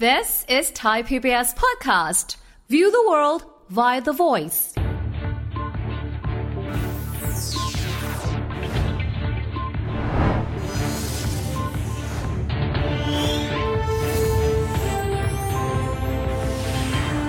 [0.00, 2.34] This is Thai PBS Podcast.
[2.68, 4.74] View the world via the voice.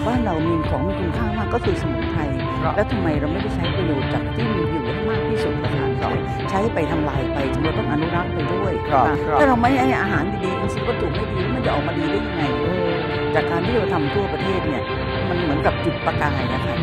[0.05, 2.21] บ้านเรามีของมีคุณค่ามากก็คือสมุนไพร
[2.61, 5.84] ครับแล้วทำไมเราไม่ได้ใช้ประโยชน์จากที่มีอยู่ให้มากที่สุดล่ะคะครับ
[6.49, 12.43] ใช้ไปทำลายไปจำเราต้องอนุรักษ์ไปด้วยครับค่ะครับถ้าเราไม่ให้อาหารดีๆอินทรีย์วัตถุไม่ดีแล้วมันจะออกมาดีได้ยังไง
[13.35, 14.83] จากการที่เราทำทั่วประเทศเนี่ย
[15.29, 16.75] มันเหมือนกับจุดประกายนะคะ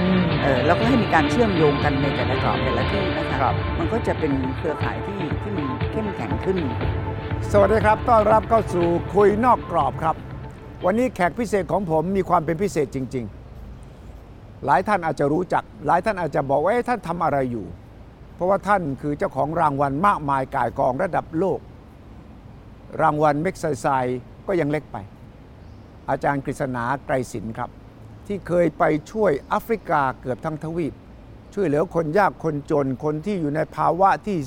[0.42, 6.56] เออแล้วก็ให้มีการเชื่อมโยงกันในแต่ละครับแต่ละที่นะคะครับมันก็จะเป็นเครือข่ายที่ที่มันเข้มแข็งขึ้น
[7.52, 10.16] สวัสดีครับ ต้อนรับเข้าสู่คุยนอกกรอบครับ
[10.84, 13.24] วันนี้แขกพิเศษของผมมีความเป็นพิเศษจริง
[13.94, 17.66] ๆ หลายท่านอาจจะรู้จัก หลายท่านอาจจะบอกว่าเอ๊ะท่านทำอะไรอยู่
[18.34, 21.60] เพราะว่าท่านคือเจ้าของรางวัลมากมายก่ายกองระดับโลก
[23.02, 23.86] รางวัลเม็กไซไซ
[24.46, 24.96] ก็ยังเล็กไป
[26.10, 27.70] อาจารย์กฤษณาไกรศิลป์ครับ
[28.26, 30.94] ที่เคยไปช่วยแอฟริกาเกือบทั้งทวีป
[31.54, 34.38] ช่วยเหลือคนยากคนจนคนที่อยู่ในภาวะที่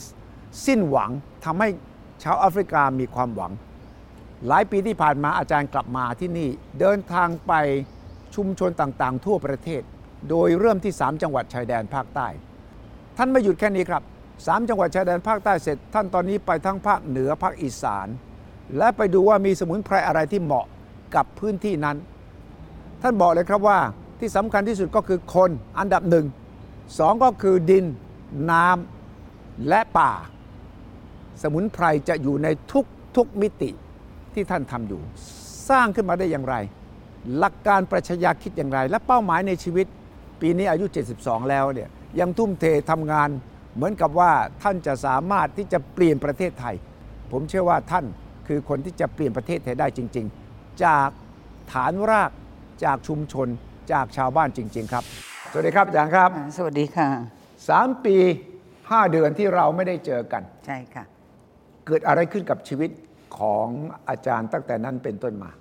[0.66, 1.12] สิ้นหวัง
[1.46, 1.70] ทำให้
[2.24, 3.52] ชาวแอฟริกามีความหวัง
[4.48, 7.54] หลายปีที่ผ่านมาอาจารย์กลับมาที่นี่เดินทางไป
[8.36, 9.82] ชุมชนต่างๆ ทั่วประเทศ
[10.30, 12.28] โดยเริ่มที่ 3 จังหวัดชายแดนภาคใต้
[13.18, 14.04] ท่านไม่หยุดแค่นี้ครับ
[14.36, 18.08] 3จังหวัดชายแดนภาคใต้เสร็จ ท่านตอนนี้ไปทั้งภาคเหนือภาคอีสาน
[18.78, 20.66] และไปดูว่ามีสมุนไพรอะไรที่เหมาะ
[21.16, 21.98] กับพื้นที่นั้น
[23.02, 23.80] ท่านบอกเลยครับว่า
[24.20, 25.50] ที่สำคัญที่สุดก็คือคน
[25.80, 26.26] อันดับหนึ่ง
[27.00, 27.86] สองก็คือดิน
[28.52, 30.12] น้ำและป่า
[31.42, 33.70] สมุนไพรจะอยู่ในทุกทุกมิติ
[34.34, 35.02] ที่ท่านทำอยู่
[35.70, 36.56] สร้างขึ้นมาได้อย่างไร
[37.38, 39.88] หลักการปรัชญาคิดอย่างไร และเป้าหมายในชีวิต
[40.42, 40.86] ปีนี้อายุ
[41.18, 43.30] 72 แล้วเนี่ย ยังทุ่มเททำงาน
[43.76, 44.32] เหมือนกับว่า
[44.64, 46.76] ท่านจะสามารถที่จะเปลี่ยนประเทศไทย
[47.32, 48.06] ผมเชื่อว่าท่าน
[48.48, 51.10] คือคนที่จะเปลี่ยนประเทศไทยได้จริง ๆ จาก
[51.74, 52.32] ฐานราก
[52.86, 53.48] จากชุมชน
[53.92, 55.04] จากชาวบ้านจริง ๆ ครับ
[55.52, 57.08] สวัสดีครับอาจารย์ครับ สวัสดีค่ะ
[57.70, 58.18] สามปี
[58.66, 61.04] 5 เดือนที่เราไม่ได้เจอกัน ใช่ค่ะ
[61.88, 62.90] เกิดอะไรขึ้นกับชีวิต
[63.38, 63.68] ของ
[64.10, 65.52] อาจารย์ตั้งแต่นั้นเป็นต้นมา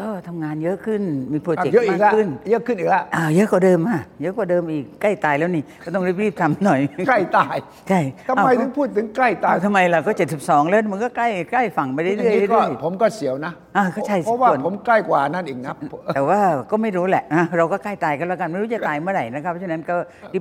[0.00, 1.02] ก็ทำงานเยอะขึ้น
[1.32, 7.56] มีโปรเจกต์เยอะอีกมากแล้วขึ้นเยอะขึ้นอีกแล้วอ่าเยอะกว่าเดิมอะเยอะกว่าเดิมอีกใกล้ตายแล้วนี่ก็ต้องรีบๆทำหน่อย ใกล้ตาย
[7.88, 10.12] ใช่ทำไมอ้าวถึงพูดถึงใกล้ตาอ้ายวทำไมล่ะก็
[10.42, 16.40] 72 แล้วมันก็ใกล้ใกล้ฝั่งไปเรื่อยอย่างนี้ๆก็เรื่อย ผมก็เสียวนะอ่าก็ใช่สิเพราะว่าส่วนผมใกล้กว่านั่นอีกนะ ๆแต่ว่า
[16.70, 19.96] ก็ไม่รู้แหละนะเราก็ใกล้ตายกันแล้วกันไม่รู้จะตายเมื่อไหร่นะครับเพราะฉะนั้นก็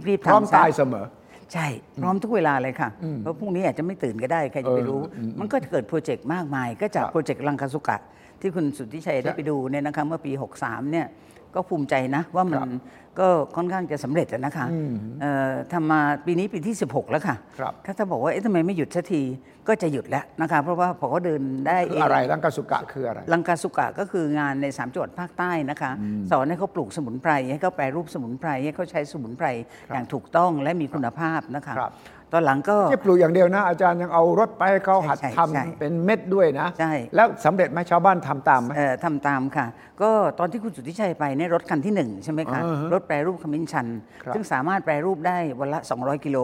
[0.10, 1.06] รีบๆพร้อมทำซะ ตายเสมอ
[1.54, 1.68] ใช่
[2.02, 2.90] พร้อมทุกเวลาเลยค่ะ
[3.22, 5.02] เพราะพรุ่งนี้อาจจะไม่ตื่นก็ได้ ใครจะไปรู้
[5.40, 7.98] มันก็จะเกิดโปรเจกต์มากมาย ก็จากครับโปรเจกต์ลังคาสุกะ
[8.42, 10.32] ที่คุณสุทธิชัยได้ไปดูเนี่ยนะคะเมื่อปี
[10.62, 11.08] 63เนี่ย
[11.56, 12.62] ก็ภูมิใจนะว่ามัน
[13.20, 14.66] ก็ค่อนข้างจะสำเร็จอะนะคะ
[15.22, 19.22] เอ่อทำมาปีนี้ปีที่ 16 แล้วค่ะครับถ้าจะบอกว่าเอ๊ะทำไมไม่หยุดสักที
[19.68, 25.92] ก็จะหยุดแล้วนะคะเพราะว่าพอเขาเดินได้คือเงอะไรรังกาสุกะคืออะไรลังกาสุกะก็คืองานในสามจังหวัดภาคใต้นะคะ
[26.32, 29.48] สอนให้เขาปลูกสมุนไพรให้เขาแปรรูปสมุนไพรให้เขาใช้สมุนไพร
[29.94, 31.92] อย่างถูกต้องและมีคุณภาพนะคะครับ
[32.36, 39.66] ตอนหลังก็ที่ปลูกอย่างเดียวนะ อาจารย์ยังเอารถไปให้เขาหัดใช่ทำใช่เป็นเม็ดด้วยนะใช่แล้วสำเร็จไหมชาวบ้านทำตามไหมเอ่อทำตามค่ะ
[40.02, 43.88] ก็ตอนที่คุณสุทธิชัยไปเนี่ยรถคันที่หนึ่งใช่ไหมคะอ่าฮะรถแปรรูปขมิ้นชัน
[44.24, 46.38] ครับซึ่งสามารถแปรรูปได้วันละ 200 กิโล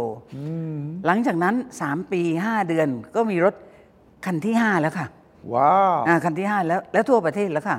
[1.05, 3.55] หลังจากนั้น 3 ปี 5 เดือนก็มีรถ
[4.25, 5.07] คันที่ 5 แล้วค่ะ
[5.53, 7.77] ว้าวอ่าคันที่ 5 แล้วแล้วทั่วประเทศแล้วค่ะ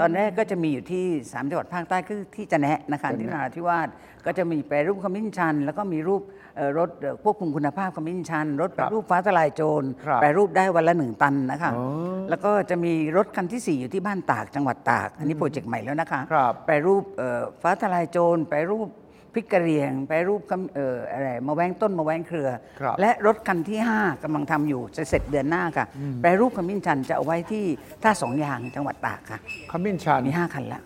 [0.00, 3.88] ตอนแรกก็จะมีอยู่ที่ 3 จังหวัดภาคใต้คือที่จะแนะนะคะที่นราธิวาส
[4.26, 6.43] ก็จะมีแปรรูปขมิ้นชัน แล้วก็มีรูปเอ่อ
[6.78, 11.84] รถเอ่อควบคุมคุณภาพขมิ้นชัน รถแปรรูปฟ้าทลายโจรครับแปรรูปได้วันละหนึ่งตันนะคะอ๋อ
[12.30, 18.88] แล้วก็จะมีรถคันที่ 4 อยู่ที่บ้านตากจังหวัดตาก อันนี้โปรเจกต์ใหม่แล้วนะคะครับแปรรูปเอ่อฟ้าทลายโจรแปรรูป
[19.36, 22.48] พริกกระเหรียง แปรรูปขมเอ่ออะไรมะแวงต้นมะแวงเครือ
[22.80, 25.86] ครับและรถคันที่ 5กำลังทำอยู่จะเสร็จเดือนหน้าค่ะ
[26.22, 27.64] แปรรูปขมิ้นชันจะเอาไว้ที่
[28.02, 29.38] ท่าสองยางจังหวัดตากค่ะ
[29.70, 30.82] ขมิ้นชันมี5คันแล้ว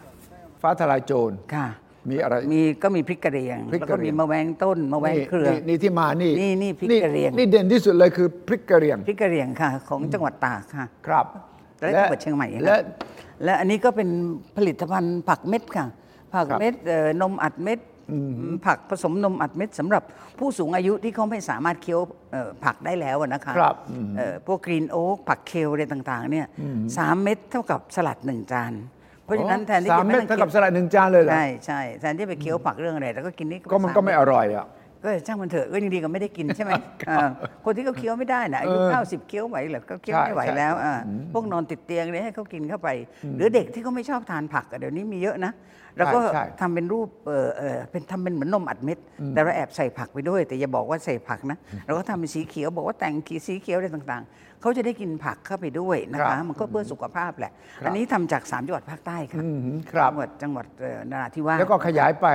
[0.62, 1.67] ฟ้าทลายโจรค่ะ
[2.11, 11.27] มีอะไร มีก็มีพริกกระเหรียง พริกแล้วกก็ระเหรี่มียง มะแวงต้นมะแวงเครือ นี่นี่ที่มานี่นี่นี่พริกกระเหรี่ยง นี่เด่นที่สุดเลยคือพริกกระเหรี่ยงพริกกระเหรียงค่ะ ของจังหวัดตากค่ะ ครับ
[11.81, 12.77] และจังหวัดเชียงใหม่ค่ะและ
[13.45, 14.09] และอันนี้ก็เป็น
[14.57, 15.87] ผลิตภัณฑ์ผักเม็ดค่ะ
[16.35, 17.79] ผักครับเม็ดเอ่อนมอัดเม็ด
[18.67, 20.03] ผักผสมนมอัดเม็ดสำหรับ
[20.39, 22.01] ผู้สูงอายุที่เขาไม่สามารถเคี้ยว
[22.33, 23.77] เอ่อผักได้แล้วอะนะคะครับ
[24.17, 26.47] เอ่อพวกกรีนโอ๊กผักเคลอะไรต่างๆเนี่ย
[26.97, 28.73] สามเม็ดเท่ากับสลัดหนึ่งจาน
[29.29, 34.67] เพราะฉะนั้นแทนที่สามจะไม่เม็ดต้องเท่ากับสคี้ยวลัดหนึ่งจานเลยเหรอใช่ใช่แทนที่ไปเคี้ยวผักเรื่องอะไรแล้วก็กินนี่ก็มันก็ไม่อร่อยอะ
[35.05, 36.73] ก็ช่างมันเถอะก็ยังดีกว่าไม่ได้กินใช่ไหม
[37.09, 37.29] เออ
[37.65, 40.95] คนที่เขาเคี้ยวไม่ได้นะอายุเออเก้าสิบเคี้ยวไหวเหรอก็เคี้ยวใช่ไม่ไหวใช่ แล้วอ่า
[41.33, 42.89] พวกนอนติดเตียงเนี่ยให้เขากินเข้าไป
[43.37, 45.53] หรือเด็กที่เขาไม่ชอบทานผักอะเดี๋ยวนี้มีเยอะนะ
[45.97, 48.99] แล้วก็ ใช่ ทำเป็นรูปเออเออเป็นทำเป็นเหมือนนมอัดเม็ด
[49.31, 53.15] แต่เราแอบใส่ผักไปด้วย แต่อย่าบอกว่าใส่ผักนะ เราก็ทำเป็นสีเขียวบอกว่าแต่ง
[53.47, 62.26] สีเขียวอะไรต่างๆ เขาจะได้กินผักเข้าไปด้วยนะครัคะบมันก็เพื่อสุขภาพแหละครับอันนี้ทำจากสามจังหวัดภาคใต้ค่ะอืมครับจังหวัดจังหวัดเอ่อนราธิวาสแล้วก็ขยายไป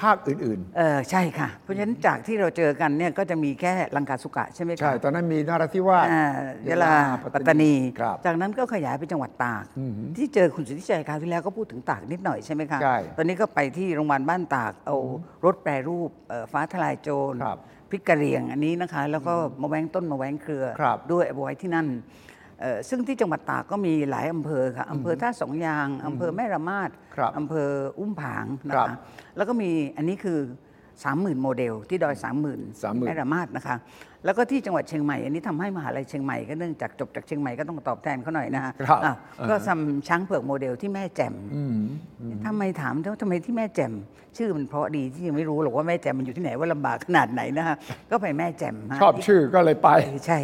[0.00, 6.26] ภาคอื่นเออใช่ค่ะ เพราะฉะนั้นจากที่เราเจอกันเนี่ยก็จะมีแค่ลังกาสุกะใช่ไหมๆคะใช่ ตอนนั้นมีนราธิวาสอ่า
[6.68, 9.64] ยะลาปัตตานีครับจากนั้นก็ขยายไปจังหวัดตาก
[10.16, 14.96] ที่เจอคุณสุทธิชัยคราวที่แล้วก็พูดถึงตากนิดหน่อยใช่ไหมคะใช่ตอนนี้ก็ไปที่โรงพยาบาลบ้านตากเอา
[15.44, 17.48] รถแปรรูปเอ่อฟ้าทลายโจรค
[17.94, 21.86] รับพริกกะเหรี่ยงอันนี้นะคะ แล้วก็มาแว้งต้นมาแว้งเครือ ครับด้วยเอาไว้ที่นั่น
[22.60, 28.98] เอ่อซึ่งที่จังหวัดตากก็มีหลายอำเภอค่ะอำเภอท่าสองยางอำเภอแม่ระมาดครับอำเภออุ้มผางนะครัคะบ
[29.36, 30.38] แล้วก็มีอันนี้คือ
[31.02, 32.24] 30,000 โมเดล ที่ดอย 30,000
[32.82, 33.76] 30,000 แม่ระมาดนะคะ
[34.24, 41.34] แล้วก็ที่จังหวัดเชียงใหม่ อันนี้ทำให้มหาลัยเชียงใหม่ก็เนื่องจากจบจากเชียงใหม่ก็ต้องตอบแทนเขาหน่อยนะคะครับอะอ่าก็ทำช้างเผือกโมเดลที่แม่แจ่ม
[42.44, 43.92] ทำไมถามว่าทำไมที่แม่แจ่ม
[44.36, 47.76] ชื่อมันเพราะดีที่ยังไม่รู้หรอกว่าแม่แจ่มมันอยู่ที่ไหนว่าลำบากขนาดไหนนะคะ
[48.10, 49.88] ก็ไปแม่แจ่มฮะชอบชื่อก็เลยไป
[50.26, 50.40] ใช่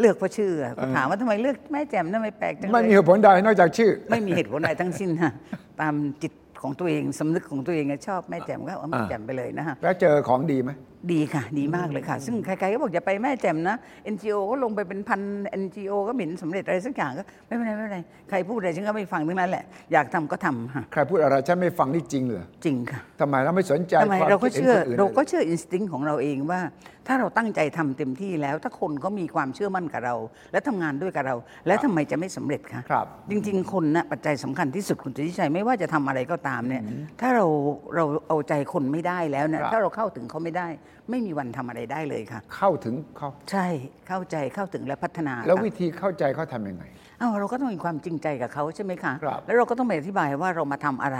[0.00, 5.32] เลือกเพราะชื่อก็ถามว่าทำไมเลือกแม่แจ่มทำไมแปลกจังเลยไม่มีเหตุผลใดนอกจากชื่อ ไม่มีเหตุผลอะไรทั้งสิ้นฮะ
[5.80, 10.70] ตามจิต ของตัวเองสำนึกของตัวเองอะชอบแม่แจ่มก็เอาแม่แจ่มไปเลยนะฮะแล้วเจอของดีไหม
[11.12, 13.76] ดีค่ะ ดีมากเลยค่ะ ซึ่งใครๆก็บอกอย่าไปแม่แจ่มนะ
[14.14, 15.20] NGO ก็ลงไปเป็นพัน
[15.62, 17.98] NGO ก็ไม่เห็นสำเร็จอะไรสักอย่างก็ไม่เป็นไรไม่เป็นไร
[18.30, 26.60] ใครพูดอะไรฉันก็ไม่ฟังทั้งนั้นแหละ อยากทำก็ทำฮะใครพูดอะไรฉันไม่ฟังนี่จริงเหรอจริงค่ะทำไมเราไม่สนใจทำไมความเราก็คิดห็นเชื่อคนนเราก็ลยเชื่ออินสติ้งของเราเองว่า
[27.06, 30.14] ถ้าเราตั้งใจทำเต็มที่แล้ว ถ้าคนก็มีความเชื่อมั่นกับเรา
[30.52, 31.36] และทำงานด้วยกับเรา
[31.66, 36.82] แล้วทำไมจะไม่สำเร็จคะครับ จริง ๆ คนนะปัจจัยสำคัญที่สุดคุณสุทธิชัยไม่ว่าจะทำอะไรก็ตามเนี่ย
[37.20, 37.46] ถ้าเรา
[37.94, 40.68] เราเอาใจคนไม่ได้แล้วเนี่ยครับถ้าเราเข้าถึงเขาไม่ได้
[41.10, 43.66] ไม่มีวันทำอะไรได้เลยค่ะ เข้าถึงเขาใช่
[44.08, 51.18] เข้าใจเข้าถึงและพัฒนา แล้วค่ะวิธีเข้าใจเขาทำยังไงเอ้าเราก็ต้องมีความจริงใจกับเขาใช่ไหมคะ ครับแล้วเราก็ต้องไปอธิบายว่าเรามาทำอะไร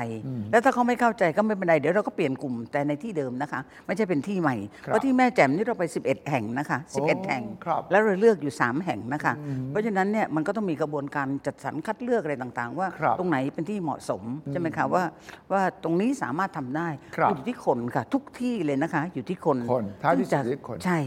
[0.51, 9.35] แล้วถ้าเขาไม่เข้าใจก็ไม่เป็นไรเดี๋ยวเราก็เปลี่ยนกลุ่มแต่ในที่เดิมนะคะ ไม่ใช่เป็นที่ใหม่ครับเพราะที่แม่แจ่มนี่เราไป 11 แห่งนะคะโอ้11 แห่ง ครับแล้วเราเลือกอยู่ 3 แห่งนะคะ
[9.69, 14.23] เพราะฉะนั้นเนี่ยมันก็ต้องมีกระบวนการจัดสรรคัดเลือกอะไรต่างๆ ว่าครับตรงไหนเป็นที่เหมาะสม
[14.53, 15.05] ใช่ไหมคะว่า
[15.53, 21.01] ว่าตรงนี้สามารถทำได้ครับอยู่ที่คนค่ะ ทุกที่เลยนะคะ อยู่ที่คนคนท้ายที่สุดซึ่งอยู่ที่คน ใช่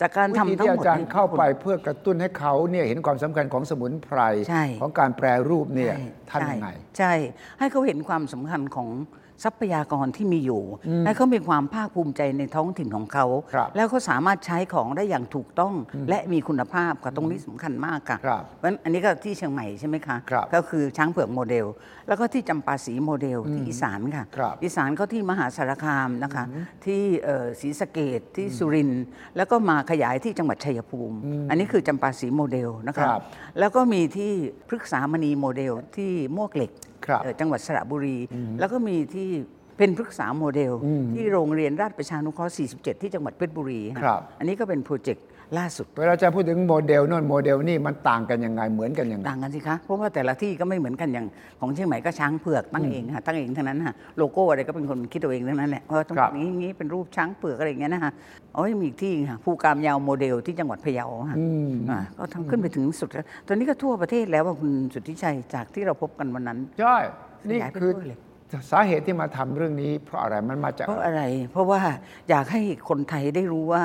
[0.00, 4.18] จากการวิธีทำทั้งที่หอามดจารย์นี่เข้าไปเพื่อกระตุ้นให้เขาเนี่ยเห็นความสำคัญของสมุนไพร
[4.48, 6.68] ใช่ของการแปรรูปเนี่ยใช่ทำยังไง
[6.98, 7.12] ใช่
[7.58, 8.88] ให้เขาเห็นความสำคัญของ
[9.44, 10.62] ทรัพยากรที่มีอยู่
[11.04, 15.74] ให้เขามีความภาคภูมิใจในท้องถิ่นของเขาครับแล้วเขาสามารถใช้ของได้อย่างถูกต้อง
[16.08, 21.66] และมีคุณภาพค่ะตรงนี้สำคัญมากค่ะครับเพราะฉะนั้นอันนี้ก็ที่เชียงใหม่ใช่ไหมคะครับก็คือช้างเผือกโมเดล
[22.08, 26.44] แล้วก็ที่จำปาสีโมเดลที่อีสานค่ะครับอีสานก็ที่มหาสารคามนะคะ
[26.84, 29.04] ที่เอ่อศรีสะเกษที่สุรินทร์
[29.36, 31.16] แล้วก็มาขยายที่จังหวัดชัยภูมิ
[31.50, 33.22] อันนี้คือจำปาสีโมเดลนะคะครับ
[33.58, 34.32] แล้วก็มีที่
[34.68, 36.87] พฤกษามณีโมเดลที่มวกเหล็กครับเอ่อ
[37.40, 38.16] จังหวัดสระบุรี
[38.60, 39.28] แล้วก็มีที่
[39.78, 40.72] เป็นพฤกษาโมเดล
[41.14, 45.24] ที่โรงเรียนราชประชานุเคราะห์ 47 ที่จังหวัดเพชรบุรีฮะครับอันนี้ก็เป็นโปรเจกต์
[45.56, 51.26] ล่าสุด เวลาจะพูดถึงโมเดลโน่นโมเดลนี่มันต่างกันยังไงเหมือนกันยังไงต่างกันสิคะเพราะว่าแต่ละที่ก็ไม่เหมือนกันอย่าง
[51.60, 58.12] ของเชียงใหม่ก็ช้างเผือกตั้งเองค่ะตั้งเองทั้งนั้นค่ะโลโก้อะไรก็เป็นคนคิดตัวเองทั้งนั้นแหละว่าต้องครับอย่างนี้อย่างนี้เป็นรูปช้างเผือกอะไรอย่างเงี้ยนะคะ
[58.54, 61.36] อ๋อยังมีอีกที่ค่ะภูกามยาวโมเดลที่จังหวัดพะเยาค่ะ
[61.90, 66.96] อ่าก็ทำขึ้นไปถึงสุดแล้วตอนนี้ก็ทั่วประเทศแล้วว่าคุณสุทธิชัยจากที่เราพบกันวันนั้นใช่
[67.48, 68.18] นี่ขยายไปคือด้วยเลย
[68.70, 71.22] สาเหตุที่มาทำเรื่องนี้ เพราะอะไรมันมาจากเพราะอะไรอะไร
[71.52, 71.80] เพราะว่า
[72.30, 73.82] อยากให้คนไทยได้รู้ว่า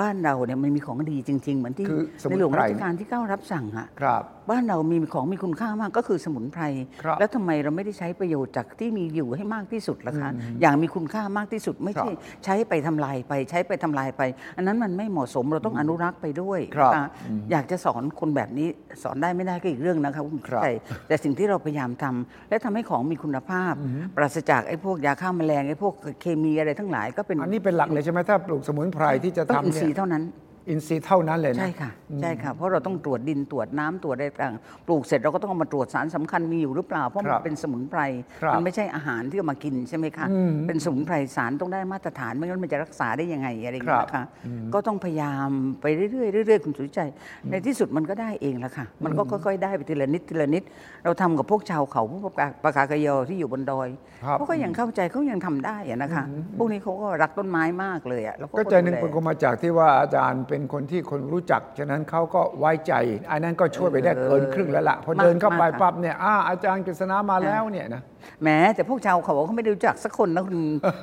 [0.00, 6.62] บ้านเราเนี่ยมันมีของดีจริง ๆ เหมือนที่คือสมุในนหลวงไพรรัชกาลที่เก้ารับสั่งอะ ครับ บ้านเรามีของมีคุณค่ามากก็คือสมุนไพร
[7.02, 14.22] ครับแล้วทำไมเราไม่ได้ใช้ประโยชน์จากที่มีอยู่ให้มากที่สุดล่ะคะ อย่างมีคุณค่ามากที่สุดไม่ใช่ครับใช้ไปทำลายไปใช้ไปทำลายไป
[14.56, 17.06] อันนั้นมันไม่เหมาะสมเราต้องอนุรักษ์ไปด้วยครับนะคะ
[17.50, 18.68] อยากจะสอนคนแบบนี้
[19.02, 20.72] สอนได้ไม่ได้ก็อีกเรื่องนะคะคุณครับใช่
[21.08, 23.74] แต่สิ่งที่เราพยายามทำและทำให้ของมีคุณภาพ
[24.16, 30.22] ปราศจากไอ้พวกยาฆ่าแมลงไอ้พวกเคมีอะไรทั้งหลายก็เป็น อันนี้เป็นหลักเลยใช่ไหมถ้าปลูกสมุนไพรที่จะต้องทำอินทรีเนี่ยย์เท่านั้น
[30.68, 34.54] อินทรีย์เท่านั้นเลยนะใช่ค่ะใช่ค่ะเพราะเราต้องตรวจดินตรวจน้ำตรวจอะไรต่าง
[34.86, 38.00] ปลูกเสร็จเราก็ต้องเอามาตรวจสารสำคัญมีอยู่หรือเปล่าเพราะคมัรันบเป็นสมุนไพร
[38.42, 40.26] ครับมันไม่ใช่อาหารที่เอามากินใช่ไหมคะ
[40.66, 44.24] เป็นสมุนไพรสารต้องได้มาตรฐานไม่งั้นมันจะรักษาได้ยังไงอะไรอย่างเงี้ยนะคะ
[44.74, 45.48] ก็ต้องพยายาม
[45.80, 47.08] ไปเรื่อยๆเรื่อยๆคุณสุวิจัย
[47.50, 50.62] ในที่สุดมันก็ได้เองแหละค่ะ มันก็ค่อยๆได้ไปทีละนิดทีละนิด
[51.04, 52.34] เราทำกับพวกชาวเขาพวก
[52.64, 53.88] ปากากยอที่อยู่บนดอย
[54.24, 56.24] ครับเขาก็ยังเข้าใจเขายังทำได้อะนะคะ
[56.58, 62.92] พวกนี้เขาก็รักต้นไม้มากเลยอะแล้วก็ใจหนึ่งดูแลเป็นก็มาจากที่ว่าอาจารย์เป็นคนที่คนรู้จัก ฉะนั้นเขาก็ไว้ใจ
[63.30, 68.02] อันนั้นก็ช่วยไปได้เกินครึ่งแล้วล่ะพอเดินเข้าไปมากค่ะปั๊บเนี่ยอ่าอาจารย์กฤษณามาแล้วเนี่ยนะ
[68.42, 70.58] แหม้แต่พวกชาวเขาเขาไม่ได้รู้จักสักคนนะคุณ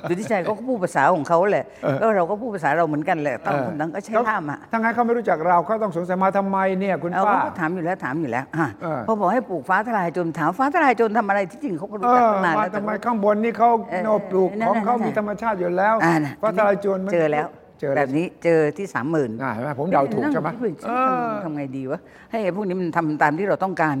[0.08, 1.64] สุทธิชัยเขาก็พูดภาษาของเขาแหละ
[2.00, 17.46] ก็เราก็พูดภาษาเราเหมือนกันแหละต่างคนต่างก็ใช้ล่ามอะทั้งนั้นเขาไม่รู้จักเราเขาต้องสงสัยมาทำไมเนี่ยคุณเอาป้าเขาก็ถามอยู่แล้วถามอยู่แล้วอะเออพอบอกให้ปลูกฟ้าทลายโจรถามฟ้าทลายโจรทำอะไรที่จริงเขาก็เอรู้จักอตั้งนานมาแล้วแต่ทำไมว่าข้างบนนี่เขาเออโนปลูกนั่นของน่ะเขานั่นน่ะมีธรรมชาติอยู่แล้วอ่าน่ะพระทลายโจรมันเจอแล้ว
[17.80, 20.48] เจออะไรแบบนี้เจอที่สามหมื่นอ่าเห็นไหมผมเดาถูกใช่ไหม
[20.86, 20.90] เอ
[21.26, 23.96] อทำไงดีวะให้ไอ้พวกนี้มันทำตามที่เราต้องการ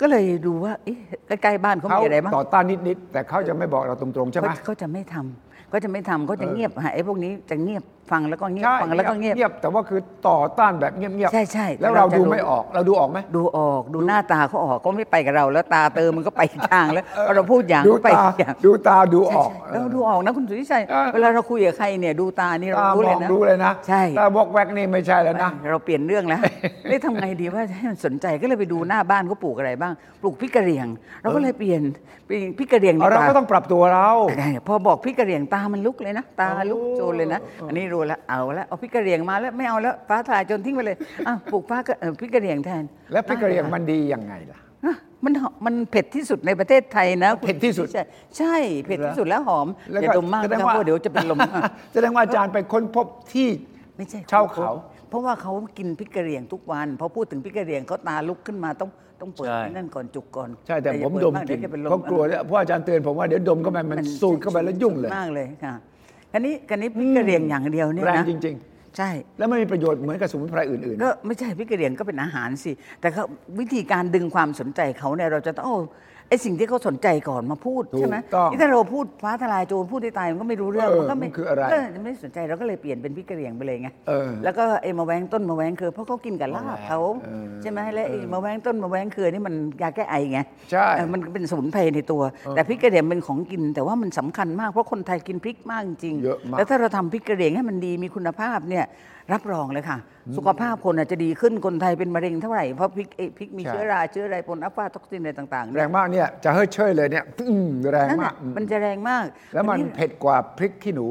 [0.00, 0.98] ก็เลยดูว่าเอ๊ะ
[1.42, 26.40] ใกล้ๆบ้านเขาเขามีอะไรบ้างต่อต้านนิดๆแต่เขาจะไม่บอกเราตรงๆใช่ไหมเขาเขาจะไม่ทำเขาจะไม่ทำเขาจะเงียบฮะไอ้พวกนี้จะเงียบฟังแล้วก็เงียบใช่ฟังแล้วก็เงียบ เงียบแต่ว่าคือต่อต้านแบบเงียบๆใช่ใช่แล้วแต่เราเราจะดูรู้ ไม่ออกเราดูออกไหม ดูออกดูหน้าตาเขาออกก็ไม่ไปกับเรา แล้วตาเติมมันก็ไปอีกทางแล้วพอเราพูดอย่างดูก็ไปตาอีกอย่างดูตาดูอใช่อก ใช่เราดูออกนะคุณสุทธิชัยเออ เวลาเราคุยกับใครเนี่ยดูตานี่เราตารู้มเลอยงนะ รู้เลยนะใช่ ตาบอกแวกนี่ไม่ใช่แล้วนะ เราเปลี่ยนเรื่องแล้ว
[26.90, 29.92] นี่ทำไงดีว่าให้มันสนใจก็เลยไปดูหน้าบ้านเขาปลูกอะไรบ้าง
[30.22, 30.88] ปลูกพริกกระเหรี่ยง
[31.22, 31.82] เราก็เลยเปลี่ยน
[32.26, 34.08] เปลี่ยนพริกกระเหรี่ยงดีเอากเราว่า ก็ต้องปรับตัวเรา
[34.66, 40.96] พอบอกพริกกระเหรี่ยงตามันลุกเลยนะ ตาลุกโอ้โจนเลยนะ อันนี้รู้แล้วเอาแล้วเอาพริกกระเหรี่ยงมาแล้วไม่เอาแล้วฟ้าทลายโจนทิ้งไปเลย
[41.26, 44.94] อ้าวปลูกฟ้ากระเอ่อพริกกระเหรี่ยงแทนแล้วพริกกระเหรี่ยงมันดียังไงล่ะอะ
[45.24, 48.04] มันหอมมันเผ็ดที่สุดในประเทศไทยนะเผ็ดที่สุด ใช่
[48.38, 48.56] ใช่
[48.86, 51.38] เผ็ดที่สุดแล้วหอมแล้วอย่าดมมากแสดนะงเพว่าราะเดี๋ยวจะเป็นลม
[51.92, 53.48] แสดงว่าอาจารย์ไปค้นพบที่
[53.96, 54.70] ไม่ใช่ชาวเขา
[55.08, 65.74] เพราะว่าเขากินพริกกระเหรี่ยงทุกวันพอพูดถึงพริกกระเหรี่ยงเขาตาลุกขึ้นมาต้องต้องเปิดใช่นั่นก่อนจุกก่อนใช่แต่อย่าผมเปิดมากกลิ่นดี๋ยวจะเป็นลมเขากลัวเนี่ยเพราะอาจารย์เตือนผมว่าเดี๋ยวดมเข้าไปมันสูดเข้าไปแล้วยุ่งเลยมากเลยค่ะ
[66.32, 68.56] คันนี้คันนี้พริกกระเหรี่ยงอย่างเดียวเนี่ยแรงนะจริง
[68.96, 73.24] ใช่ ๆ แล้วไม่มีประโยชน์เหมือนกับสมุนไพรอื่น ก็ไม่ใช่พริกกระเหรี่ยงก็เป็นอาหารสิ แต่เขา
[73.58, 75.78] วิธีการดึงความสนใจเขาเนี่ยเราจะต้องเอา
[76.32, 81.62] ไอ้สิ่งที่เขาสนใจก่อนมาพูดถูกใช่ไหมต้องนี่ถ้าเราพูดฟ้าทลายโจรพูดได้ตายมันก็ไม่รู้เรื่องเออมันก็ไม่มันคืออะไร
[81.94, 90.38] ก็ไม่สนใจเราก็เลยเปลี่ยนเป็นพริกกระเหรี่ยงไปเลยไงเออ แล้วก็ไอ้มะแว้งต้นมะแว้งคือเพราะเขากินกับลาบเขาเออใช่ไหมและไอ้มะแว้งต้นมะแว้งคือนี่มันยาแก้ไอไง
[90.70, 92.22] ใช่ เออมันเป็นสมุนไพรในตัว
[92.54, 98.84] แต่พริกกระเหรี่ยงเป็นของกิน แต่ว่ามันสำคัญมากเพราะคนไทยกินพริกมากจริงๆเยอะมากแล้วถ้าเราทำพริกกระเหรี่ยงให้มันดีมีคุณภาพเนี่ย
[99.32, 99.98] รับรองเลยค่ะ
[100.36, 109.24] สุขภาพคนอาจจะดีขึ้นคนไทยเป็นมะเร็งเท่าไหร่ เพราะพริกเอ้ยพริกมีใช่เชื้อราเชื้ออะไรปนอะฟลาท็อกซินอะไรต่างๆแรงมากเนี่ยจะเฮ้ยเชยเลยเนี่ยอืมแรงนั่นมาน่ะกอืมมันจะแรงมาก
[109.54, 111.06] แล้วมันอัเผ็ดกว่าพริกขี้หนู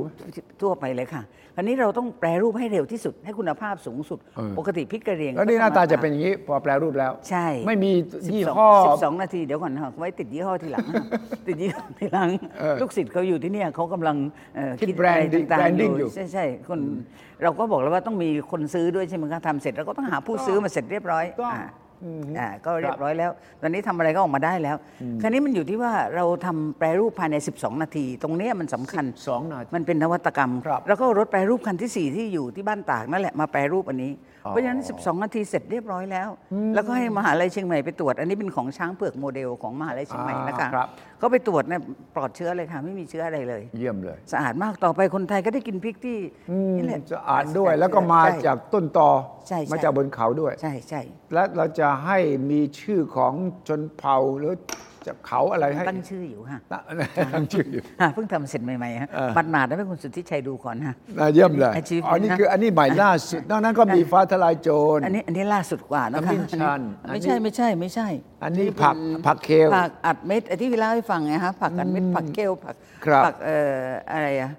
[0.61, 1.21] ทั่วไปเลยค่ะ
[1.55, 10.85] คราวนี้เราต้องแปรรูปให้เร็วที่สุด ให้คุณภาพสูงสุดเออปกติพริกกระเหรี่ยงแล้วนี่หน้าตาก็จะเป็นอย่างนี้พอแปลรูปแล้ว ใช่ ไม่มี12ยี่ห้อ12 นาทีเดี๋ยวก่อนนะไว้ติดยี่ห้อทีหลัง
[11.47, 12.29] ติดยี่ห้อทีหลัง
[12.59, 14.15] เออลูกศิษย์เขาอยู่ที่เนี่ยเขากำลัง
[14.55, 16.79] เอ่อคิดคิดอะไร branding ต่างๆ branding อยู่ใช่ใช่คน
[17.43, 21.51] เราก็บอกแล้วว่าต้องมีคนซื้อด้วยใช่ไหมครับทำเสร็จเราก็ต้องหาผู้ซื้อมาเสร็จเรียบร้อยต้
[22.03, 23.31] องอ่าอ่าก็เรียบร้อยแล้ว
[23.61, 24.75] ตอนนี้ทำอะไรก็ออกมาได้แล้ว
[25.21, 34.11] คราวนี้มันอยู่ที่ว่าเราทำแปรรูปภายใน 12 นาที ตรงเนี้ยมันสำคัญสองนาทีมันเป็นนวัตกรรมครับแล้วก็เอารถแปรรูปคันที่ 4 ที่อยู่ที่บ้านตากนั่นแหละมาแปรรูปอันนี้
[34.45, 36.29] อ๋อเพราะฉะนั้น 12 นาทีเสร็จเรียบร้อยแล้ว
[36.75, 40.87] แล้วก็ให้มหาลัยเชียงใหม่ไปตรวจ อันนี้เป็นของช้างเผือกโมเดลของมหาลัยเชียงใหม่นะคะอ่าครับ
[41.21, 41.81] ก็ไปตรวจเนี่ย
[42.15, 46.19] ปลอดเชื้อเลยค่ะ ไม่มีเชื้ออะไรเลย เยี่ยมเลย สะอาดมากต่อไปคนไทยก็ได้กินพริกที่
[46.77, 49.09] นี่แหละจะอ่านด้วยแล้วก็มาจากต้นตอ
[49.47, 51.01] ใช่ใช่ มาจากบนเขาด้วย ใช่ใช่
[51.33, 52.17] และเราจะให้
[52.51, 53.33] มีชื่อของ
[53.67, 54.53] ชนเผ่าหรือ
[55.05, 56.59] จะเขาอะไรให้ตั้งชื่ออยู่ค่ะ
[57.35, 68.07] ตั้งชื่ออยู่อ่าเพิ่งทำเสร็จใหม่ๆฮะเออบัดหมาดได้ให้คุณสุทธิชัยดูก่อนฮะน่าเยี่ยมเลย Achievement อันนี้นะคืออันนี้ใหม่ล่าสุดนอกนั้นก็มีฟ้าทลายโจรอันนี้อันนี้ล่าสุดกว่านะคะขมิ้นชันอันนี้ไม่ใช่ไม่ใใช่ไม่ใช่
[68.43, 73.73] อันนี้ผักผักเคลผักอัดเม็ดไอ้ที่พี่เล่าให้ฟังไงฮะผักอัดเม็ดผักเกลผักครับผักเอ่อ
[74.11, 74.51] อะไรอะ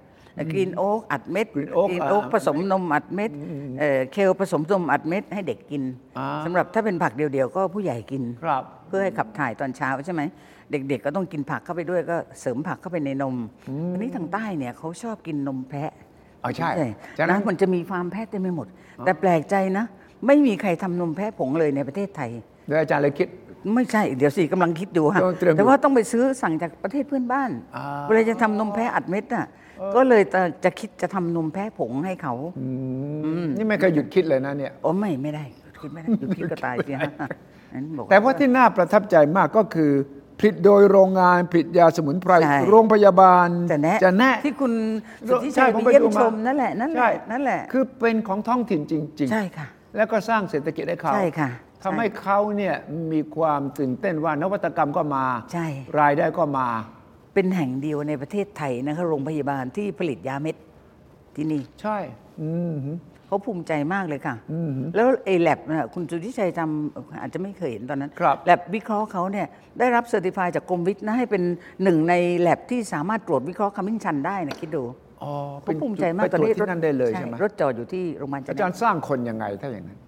[0.52, 3.30] กรีนโอ๊กอัดเม็ด Green oak โอ๊กอ่าผสมนมอัดเม็ด
[3.78, 5.82] เอ่อ kale ผสมนมอัดเม็ดให้เด็กกิน
[6.18, 10.22] อ่าสำหรับถ้าเป็นผักเดียวๆ ก็ผู้ใหญ่กินครับเพื่อให้ขับถ่ายตอนเช้าใช่ไหม
[10.70, 13.36] เด็กๆ ก็ต้องกินผักเข้าไปด้วยก็เสริมผักเข้าไปในนม
[13.92, 15.92] อันนี้ทางใต้เนี่ยเขาชอบกินนมแพะ
[16.42, 16.70] อ๋อใช่
[17.18, 18.66] ฉะนั้นนะมันจะมีฟาร์มแพะเต็มไปหมด
[19.04, 19.84] แต่แปลกใจนะ
[20.26, 22.30] ไม่มีใครทำนมแพะผงเลยในประเทศไทย
[22.68, 23.28] โดยอาจารย์เลยคิด
[23.74, 29.46] ไม่ใช่ เดี๋ยวสิกำลังคิดอยู่ฮะต้องเตรียมแต่ว่าต้องไปซื้อสั่งจากประเทศเพื่อนบ้านอ่าเวลาจะทำนมแพะอัดเม็ดน่ะ
[29.96, 32.34] ก็เลยจะจะคิดจะทำนมแพะผงให้เขา
[33.56, 35.44] นี่ไม่เคยหยุดคิดเลยนะเนี่ย โอ้ไม่ไม่ได้
[35.80, 37.10] คิดไม่ได้หยุดคิดก็ตายเสียฮะ
[37.74, 39.92] นั้นบอก แต่ว่าที่น่าประทับใจมากก็คือ
[40.40, 44.72] ผลิตโดยโรงงาน ผลิตยาสมุนไพร ใช่ โรงพยาบาลจะแนะจะแนะ ที่คุณ
[45.28, 51.50] สุทธิชัยผไปเยี่ยมดูชมนั่นแหละนั่นแหใช่ละนั่นแหละ คือเป็นของท้องถิ่นจริง ใช่ค่ะแล้วก็สร้างเศรษฐกิจให้เขาใช่ค่ะ
[51.84, 52.74] ทำให้เขาเนี่ย
[53.12, 55.66] มีความตื่นเต้นว่านวัตกรรมก็มา ใช่
[56.00, 56.68] รายได้ก็มา
[57.34, 60.56] เป็นแห่งเดียวในประเทศไทยนะคะโรงพยาบาลที่ผลิตยาเม็ด
[61.36, 61.98] ที่นี่ ใช่
[62.40, 62.74] อืม
[63.26, 64.34] เขาภูมิใจมากเลยค่ะ
[64.94, 69.46] แล้วไอ้แล็บน่ะคุณสุทธิชัยจำอาจจะไม่เคยเห็นตอนนั้นครับ แล็บวิเคราะห์เขาเนี่ย
[69.78, 71.42] ได้รับ certify จากกรมวิทย์นะให้เป็น
[71.82, 74.82] หนึ่งในแล็บที่สามารถตรวจวิเคราะห์ขมิ้นชันได้นะคิดดู
[75.22, 79.98] อ๋อเขาภูมิใจมากไปตรวจที่นั่นได้เลยใช่ไหมรถจอดอยู่ที่โรงพยาบาลอาจารย์สร้างคนยังไงถ้าอย่างนั้น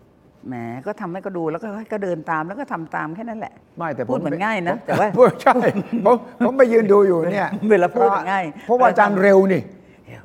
[0.49, 0.55] แหม
[0.87, 5.57] ก็ทำให้ก็ดูแล้วก็ให้ก็เดินตามแล้วก็ทำตามแค่นั้นแหละ ไม่แต่ผมพูดเหมือนง่ายนะผมแต่ว่าพูดใช่
[6.05, 9.63] ผมผมไปยืนดูอยู่เนี่ยเวลาพูดง่ายเพราะว่าอาจารย์เร็วนี่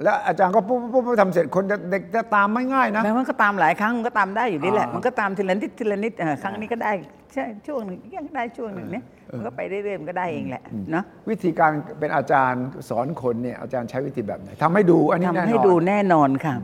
[0.04, 6.92] แล้วอาจารย์ก็ปุ๊บปุ๊บปุ๊บทำเสร็จคนเด็กจะตามไม่ง่ายนะแม้ว่าก็ตามหลายครั้งมันก็ตามได้อยู่นี่แหละอ่ามัมันก็ตามทีละนิดทีละนิดเออครั้งนี้ก็ได้
[7.34, 9.04] ใช่ช่วงหนึ่งยังได้ช่วงหนึ่งเนี่ย
[9.38, 16.56] มันก็ไปเรื่อยๆมันก็ได้เองแหละเนาะวิธีการเป็นอาจารย์สอนคนเนี่ยอาจารย์ใช้วิธีแบบไหนทำให้ดูอันนี้แน่นอนทำให้ดูแน่นอนค่ะ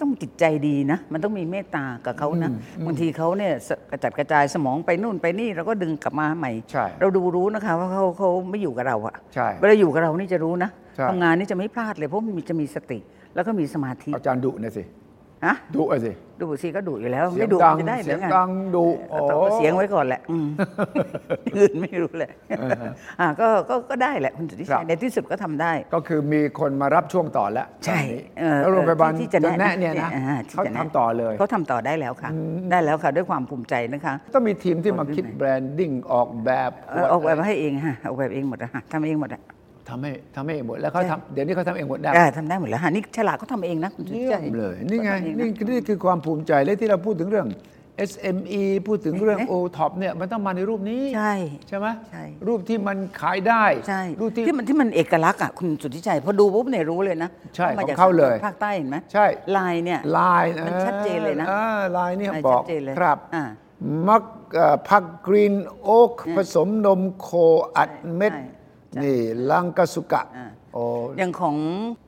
[0.00, 2.50] ต้องจิตใจดีนะ มันต้องมีเมตตากับเขานะ
[2.86, 12.98] บางทีเขาเนี่ยสกระจัดกระจายสมองไปนู่นไปนี่เราก็ดึงกลับมาใหม่ใช่เราดูรู้นะคะว่าเขาเขาไม่อยู่กับเราอะใช่เวลาอยู่กับเรานี่จะรู้นะใช่ทำงานนี่จะไม่พลาดเลยเพราะมันมีจะมีสติ
[13.34, 14.82] แล้วก็มีสมาธิอาจารย์ดุหนะสิ
[15.44, 20.46] ฮะดุอะสิดูสิก็ดุอยู่แล้วเสียไม่งดุดังจะได้หเสีรืยองไงดังดุเออเอาเสียงไว้ก่อนแหละอืม
[21.56, 22.30] อื่นไม่รู้เลย
[23.20, 32.30] อ่าก็ก็ก็ได้แหละคุณสุทธิครัชับยในที่สุดก็ทำได้ ก็คือมีคนมารับช่วงต่อแล้วใช่ตอนนี้เออแล้วโรงพยาบาลที่จะจะแนะเนี่ยนะอ่ที่เขาจะแทำต่อเลย เขาทำต่อได้แล้วค่ะ
[32.70, 39.42] ได้แล้วค่ะด้วยความภูมิใจนะคะต้องมีทีมที่มาคิดแบรนดิ้งออกแบบเอ่อออกแบบมาให้เองฮะออกแบบเองหมดอะฮะทำเองหมดอะ
[39.90, 47.48] ทำให้ทำให้เองหมดแล้วเขาใช่ทำเดี๋ยวนี้เขาทำเองหมดได้เออทำได้หมดแล้วฮะนี่ฉลากเขาทำเองนะคุณสุทธิเยี่ยชัยมเลยนี่ไงเขาทำเอนี่นะนี่คือความภูมิใจและที่เราพูดถึงเรื่อง
[48.10, 51.34] SME พูดถึงเรื่องเอ๊ะ o t o p เนี่ยมันต้องมาในรูปนี้ ใช่
[51.68, 63.44] ใช่ไหมใช่รูปที่มันขายได้ใช่รูปที่ที่มันที่มันเอกลักษณ์อะคุณสุทธิชัยพอดูปุ๊บเนี่ยรู้เลยนะใช่ว่มจกของเขาเลยภาคใต้เห็นไหมใช่ลายเนี่ยลายมันชัดเจนเลยนะออลายเนี่ยลายบอกชัดเจนเลยครับอ่า
[64.08, 64.22] มัก
[64.54, 67.30] เอ่อผัก green oak ผสมนมโค
[67.76, 68.59] อัดเม็ดใช่ใช่
[69.02, 69.16] นี่
[69.50, 70.82] ลังกาสุกะอ่าโอ้
[71.18, 71.56] อย่างของ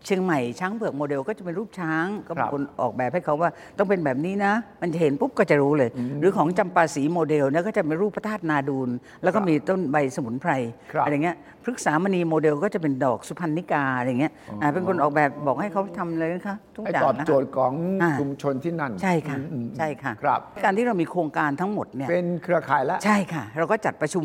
[0.04, 8.88] เชียงใหม่ช้างเผือกโมเดลก็จะเป็นรูปช้าง ก็ครับเป็นคนออกแบบให้เขาว่าต้องเป็นแบบนี้นะ มันจะเห็นปุ๊บก็จะรู้เลย หรือของจำปาสีโมเดลเนี่ยก็จะเป็นรูปพระธาตุนาดูน
[9.22, 10.52] แล้วก็มีต้นใบสมุนไพร
[10.92, 17.72] ครับอะไรเงี้ยพฤกษามณีโมเดลก็จะเป็นดอกสุพรรณิกาอะไรเงี้ยอ่าเป็นคนออกแบบบอกให้เขาทำเลยนะคะทุกให้อย่างตอบนะโจทย์ของ
[18.02, 24.24] อ่าชุมชนที่นั่น ใช่ค่ะอืมใช่ค่ะครับการที่เรามีโครงการทั้งหมดเนี่ยเป็นเครือข่ายแล้วใช่ค่ะ เราก็จัดประชุม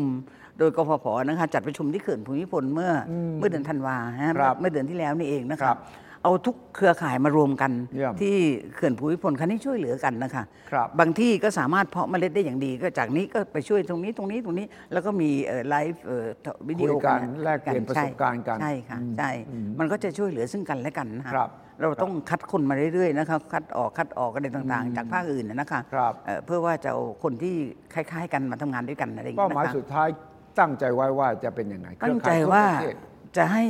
[0.58, 5.78] โดยกฟผนะคะจัดประชุมที่เขื่อนภูมิพลเมื่ออเมื่อเดือนธันวาฮะครับเมื่อเดือนที่แล้วนี่เองนะครัคะบ
[6.24, 8.34] เอาทุกเครือข่ายมารวมกันเยี่ยมที่
[8.74, 16.26] เขื่อนภูมิพลคันนี้ช่วยเหลือกันนะคะครับบางที่ก็สามารถเพาะเมล็ดได้อย่างดี ก็จากนี้ก็ไปช่วยตรงนี้ตรงนี้ตรงนี้ แล้วก็มีเอ่อไลฟ์เอ่อ
[16.68, 19.30] วิดีโอคุยกันนแลกเปลี่ยนประสบการณ์กันใช่ค่ะใช่
[19.78, 21.50] มันก็จะช่วยเหลือซึ่งกันและกันนะคะครับ
[21.80, 27.54] เราต้องคัดคนมาเรื่อยๆนะคะคัดออกคัดออกอะไรต่างๆ จากภาคอื่นนะนะคะครับเอ่อเพื่อว่าจะเอาคนที่
[27.94, 30.08] คล้าย ๆ กันมาทำงานด้วยกันอะไรอย่างเป้าเงี้ยหมายนะคะสุดท้าย
[30.60, 32.96] ตั้งใจไว้ว่าจะเป็นยังไงตั้งใจเครือข่ยทั่ว่าประเทศ
[33.36, 33.64] จะให้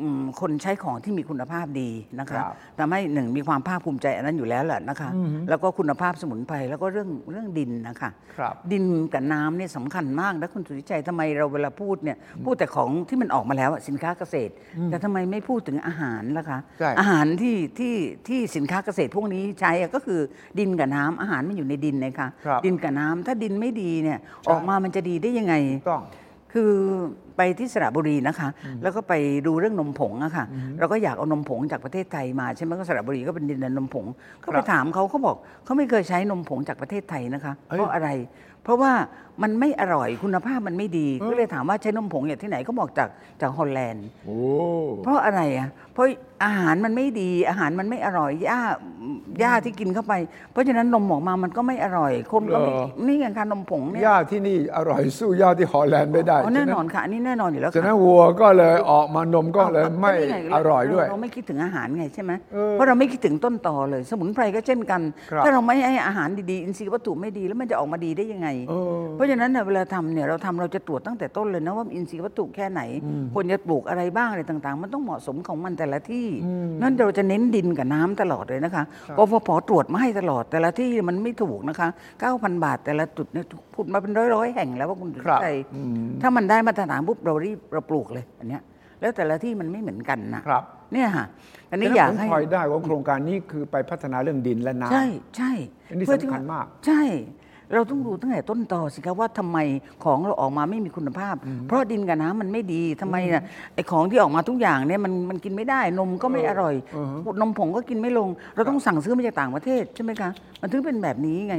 [0.00, 5.10] อืมคนใช้ของที่มีคุณภาพดีนะคะครับทำให้หนึ่งมีความภาคภูมิใจอันนั้นอยู่แล้วแหละนะคะ
[5.48, 14.52] แล้วก็คุณภาพสมุนไพรแล้วก็เรื่องเรื่องดินนะคะครับดินกับน้ำเนี่ยสำคัญมากนะคุณสุทธิชัยทำไมเราเวลาพูดเนี่ยพูดแต่ของที่มันออกมาแล้วอะสินค้าเกษตร
[14.86, 17.94] แต่ทำไมไม่พูดถึงอาหารล่ะคะใช่อาหารที่ที่
[18.28, 20.20] ที่สินค้าเกษตรพวกนี้ใช้อะก็คือ
[20.58, 25.54] ดินกับน้ำอาหารมันอยู่ในดินนะคะครับดินกับน้ำถ้าดินไม่ดีเนี่ยออกมามันจะดีได้ยังไง
[25.90, 26.02] ต้อง
[26.54, 26.72] คือ
[27.36, 28.48] ไปที่สระบุรีนะคะ
[28.82, 29.12] แล้วก็ไป
[29.46, 30.44] ดูเรื่องนมผงอะค่ะ
[30.78, 34.06] เราก็อยากเอานมผงจากประเทศไทยมาใช่ไหมก็สระบุรีก็เป็นดินแดนนมผง
[34.44, 38.08] ก็คไปรับถามเขาเขาบอกเขาไม่เคยใช้นมผงจากประเทศไทยนะคะเอ้ยเพราะอะไร
[38.62, 38.92] เพราะว่า
[39.42, 43.08] มันไม่อร่อยคุณภาพมันไม่ดีก็เลยถามว่าใช้นมผงจากที่ไหนก็บอกจาก
[43.40, 44.36] จากฮอลแลนด์โอ้
[45.04, 46.06] เพราะอะไรอะเพราะ
[46.44, 48.60] อาหารมันไม่ดี อาหารมันไม่อร่อยหญ้า
[49.40, 50.14] หญ้าที่กินเข้าไป
[50.52, 52.70] เพราะฉะนั้นนมออกมามันก็ไม่อร่อย คนก็ไม่
[53.06, 65.00] นี่ไงคะนมผงเนี่ยย่าที่นี่อร่อยสู้ย่าที่ฮอลแลนด์ไม่ได้อ๋อแน่นอนค่ะอันนี้แน่นอนอยู่แล้วฉะค่ะนั้นวัวก็เลยออกมานมก็เลยไม่ก็นี่ไงอร่อยด้วยเราไม่คิดถึงอาหารไงใช่ไหมเออเพราะเราไม่คิดถึงต้นตอเลย สมุนไพรก็เช่นกัน
[65.32, 72.80] ครับถ้าเราไม่ให้อาหารดีๆอินทรีย์วัตถุไม่ดีแล้วมันจะออกมาดีได้ยังไงเออเพราะฉะนั้นเนี่ยเวลาทำเนี่ยเราทำเราจะตรวจตั้งแต่ต้นเลยนะว่าอินทรีย์วัตถุแค่ไหน
[73.34, 76.26] ควรจะปลูกอะไรบ้างอะไรต่างๆ มันต้องเหมาะสมของมันแต่ละที่
[76.82, 78.84] นั่นเราจะเน้นดินกับน้ำตลอดเลยนะคะ
[79.16, 81.88] กฟผตรวจมาให้ตลอดแต่ละที่มันไม่ถูกนะคะ
[82.26, 85.56] 9,000 บาทแต่ละจุดเนี่ยพูดมาเป็นร้อยๆแห่งแล้วว่าคุณสุทครัธิบชัย
[86.22, 88.62] ถ้ามันได้มาตรฐานปุ๊บเรารีบเราปลูกเลยอันเนี้ย
[89.00, 91.24] แล้วแต่ละที่มันไม่เหมือนกันนะครับเนี่ยค่ะ
[91.70, 95.06] อันนี้ฉะอยากผลให้พลอยได้ว่าโครงการนี้คือไปพัฒนาเรื่องดินและน้ำ ใช่
[95.36, 95.52] ใช่
[95.90, 97.02] อันนี้เพื่ที่สำคัญว่มาก ใช่
[97.72, 99.58] เราต้องดูตั้งแต่ต้นตอสิครับว่าทำไม
[100.04, 101.34] ของเราออกมาไม่มีคุณภาพ
[101.66, 103.42] เพราะดินกับน้ำมันไม่ดีทำไมน่ะ
[103.74, 106.74] ไอของที่ออกมาทุกอย่างเนี่ยมันมันกินไม่ได้นมก็ไม่อร่อย
[107.40, 111.56] นมผงก็กินไม่ลง เราต้องสั่งซื้อมาจากต่างประเทศใช่ไหมคะมันถึงเป็นแบบนี้ไง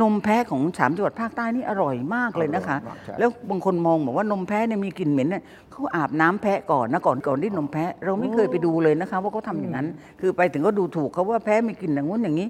[0.00, 9.86] นมแพะของสามจังหวัดภาคใต้นี่อร่อยมากเลยนะคะอร่อยมากใช่แล้วบางคนมองบอกว่านมแพะเนี่ยมีกลิ่นเหม็นเนี่ยเขาอาบน้ำแพะก่อนนะก่อนก่อนที่นมแพะเราไม่เคยไปดูเลยนะคะ ว่าเขาทำอย่างนั้น
[10.20, 12.48] คือไปถึงก็ดูถูกเขาว่าแพะมีกลิ่นอย่างงู้นอย่างนี้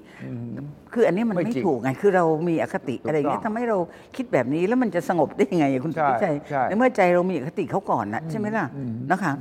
[0.93, 3.77] คืออันนี้มันไม่ไม่จริงถูกไงคือเรามีอคติถูกอะไรอย่างเงี้ยต้องทำให้เรา
[4.15, 8.65] คิดแบบนี้แล้วมันจะสงบได้ยังไงอะคุณใช่สุทธิชัยใช่ในเมื่อใจเรามีอคติเขาก่อนนะใช่ไหมล่ะ
[9.11, 9.33] นะคะ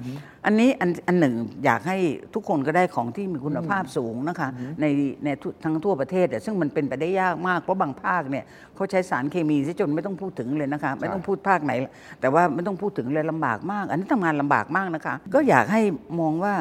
[0.46, 1.96] อันนี้อันอันหนึ่งอยากให้
[2.34, 4.48] ทุกคนก็ได้ของที่มีคุณภาพสูงนะคะ
[4.80, 4.86] ใน
[5.24, 11.72] ในทุกทั้งทั่วประเทศอะซึ่งมันเป็นไปได้ยากมากเพราะบางภาคเนี่ยเขาใช้สารเคมีซะจนไม่ต้องพูดถึงเลยนะคะไม่ต้องพูดภาคไหน
[12.20, 15.82] แต่ว่าไม่ต้องพูดถึงเลยลำบากมาก อันนี้ทำงานลำบากมากนะคะ ก็อยากให้
[16.20, 16.54] มองว่า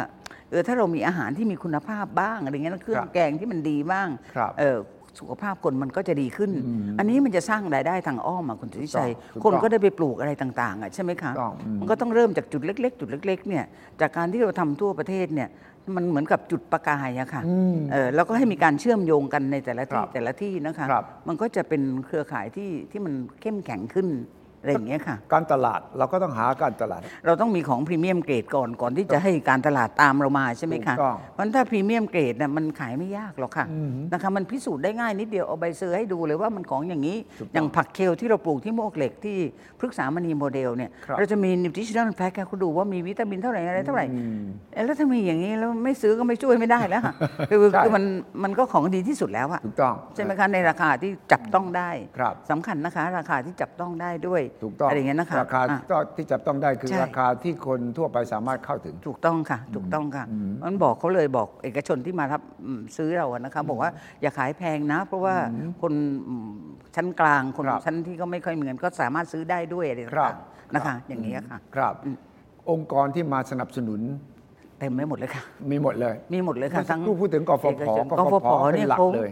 [0.52, 4.78] เออถ้าเรามีอาหารที่มีคุณภาพบ้างอะไรเงี้ยนะเครื่อคงรับแกงที่มันดีบ้างครับเออ
[5.20, 6.52] สุขภาพคนมันก็จะดีขึ้น
[7.00, 13.66] อันนี้มันจะสร้างรายได้ทางอ้อมอะคุณสุทธิชัยถูกต้องคนก็ได้ไปปลูกอะไรต่างๆอะใช่ไหมคะถูกต้องอืมมันก็ต้องเริ่มจากจุดเล็ก ๆ จุดเล็ก ๆ เนี่ย
[14.02, 15.50] จากการที่เราทำทั่วประเทศเนี่ย
[15.96, 17.42] มันเหมือนกับจุดประกายอะค่ะ
[17.92, 24.08] เออแล้วก็ให้มีการเชื่อมโยงกันในแต่ละที่ครับแต่ละที่นะคะครับมันก็จะเป็นเครือข่ายที่ที่มันเข้มแข็งขึ้น
[24.62, 33.66] อะไรอย่างเงี้ยค่ะ การตลาดเราก็ต้องหาการตลาด เราต้องมีของ premium grade ก่อนก่อนที่จะให้การตลาดตามเรามาใช่ไหมคะถูกต้องเพราะฉะนั้นถ้า premium grade น่ะมันขายไม่ยากหรอกค่ะ
[34.12, 39.38] นะคะมันพิสูจน์ได้ง่ายนิดเดียวเอาใบ cert ให้ดูเลยว่ามันของอย่างนี้ ถูกต้องอย่างผัก kale ที่เราปลูกที่มวกเหล็กที่
[39.80, 44.06] พฤกษามณีโมเดลเนี่ยครับ เราจะมี nutrition fact เขาดูว่ามีวิตามินเท่าไหร่อะไรเท่าไหร่
[44.74, 47.14] เอ๊ะแล้วถ้ามีอย่างนี้แล้วไม่ซื้อก็ไม่ช่วยไม่ได้แล้วค่ะ
[47.50, 48.04] คือใช่ คือมัน
[48.44, 60.26] มันก็ของดีที่สุดแล้วอะถูกต้อง ใช่ไหมคะในราคาที่จับต้องได้ครับ สำคัญนะคะ ราคาที่จับต้องได้ด้วยถูกต้องอะไรอย่างเงี้ยนะคะราคาอะ ที่จับต้องได้คือใช่ ราคาที่คนทั่วไปสามารถเข้าถึง ถูกต้องค่ะ ถูกต้องค่ะ
[60.66, 65.36] มันบอกเขาเลยบอกเอกชนที่มารับอืมซื้อเราอะนะคะบอกว่าอย่าขายแพงนะ เพราะว่า
[65.82, 65.94] คน
[66.28, 66.50] อืม
[66.96, 71.94] ชั้นกลางคนครับชั้นที่ก็ไม่ค่อยมีเงินก็สามารถซื้อได้ด้วยอะไรครับต่างๆนะคะ อย่างนี้ยค่ะ ครับ
[72.72, 74.02] องค์กรที่มาสนับสนุน
[74.80, 79.32] เต็มไม่หมดเลยค่ะ มีหมดเลย มีหมดเลยค่ะเมื่อสักครู่พูดถึงกฟผเอกชนกกฟฟผผเป็นเนี่ยหลักเขาเลย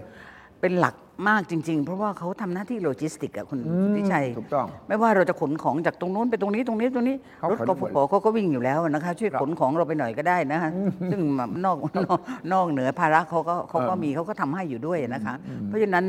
[0.62, 0.95] เป็นหลัก
[1.27, 3.60] มากจริง ๆ เพราะว่าเขาทำหน้าที่โลจิสติกอะคุณ
[3.95, 10.69] ทิชัยถูกต้อง ไม่ว่าเราจะขนของจากตรงนู้นไปตรงนี้ตรงนี้ตรงนี้เขารถขนกหฟมดผเขาก็วิ่งอยู่แล้วนะคะ ช่วยครับขนของเราไปหน่อยก็ได้นะคะ
[11.12, 11.21] ซึ่ง
[11.65, 12.19] นอกนอก
[12.53, 15.34] นอกเหนือภาระเขาก็เขาก็มีเขาก็ทำให้อยู่ด้วยนะคะ
[15.65, 16.06] เพราะฉะนั้น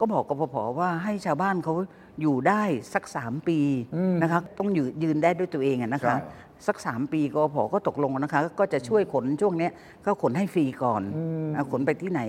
[0.00, 1.74] ก็บอกกฟผว่าให้ชาวบ้านเขา
[2.22, 2.62] อยู่ได้
[2.94, 3.58] สักสามปี
[4.22, 9.72] นะคะต้องอยู่ยืนได้ด้วยตัวเองอะนะคะใช่ สักสามปีกฟผ ก็ตกลงนะคะ ก็จะช่วยขนช่วงเนี้ย
[10.06, 11.02] ก็ขนให้ฟรีก่อน
[11.56, 12.20] อะขนไปที่ไหน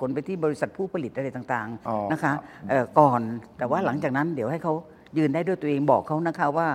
[0.00, 2.32] ขนไปที่บริษัทผู้ผลิตอะไรต่างอ๋อๆนะคะ
[2.70, 3.20] เอ่อก่อน
[3.58, 4.74] แต่ว่าหลังจากนั้นเดี๋ยวให้เขา
[5.18, 6.68] ยืนได้ด้วยตัวเองบอกเขานะคะว่า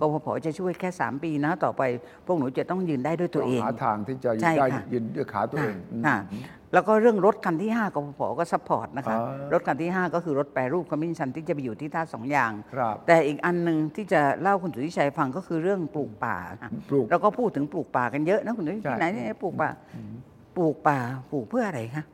[0.00, 1.82] กฟผ จะช่วยแค่ 3 ปีนะต่อไป
[2.26, 6.18] พวกหนูจะต้องยืนได้ด้วยตัวเองหาทางที่จะยืใช่นได้ค่ะยืนด้วยขาตัวเองอืมค่ะ
[6.74, 19.70] แล้วก็เรื่องรถคันที่ 5กฟผ ก็ support นะคะอ๋อรถคันที่ 5 ก็คือรถแปรรูปคอมมิชชั่นที่จะไปอยู่ที่ท่าสองอย่างครับแต่อีกอันหนึ่งที่จะเล่าคุณสุทธิชัยฟังก็คือเรื่องปลูกป่าค่ะปลูกแล้วก็พูดถึงปลูกป่ากันเยอะนะคุณสุทธิใช่ที่ไหนเนี่ยปลูกป่า
[20.56, 20.98] ปลูกป่า
[21.32, 22.04] ปลูกเพื่ออะไรคะ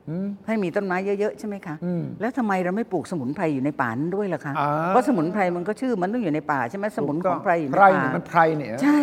[0.47, 1.75] ให้มีต้นไม้เยอะๆใช่ไหมคะ
[2.21, 9.01] แล้วทำไมเราไม่ปลูกสมุนไพรอยู่ในป่านั้นด้วยล่ะคะอ่าเพราะสมุนไพรมันก็ชื่อมันต้องอยู่ในป่าใช่ไหมสมุนของไพรอยู่ในไพรป่าเนี่ยมันไพรเนี่ยใช่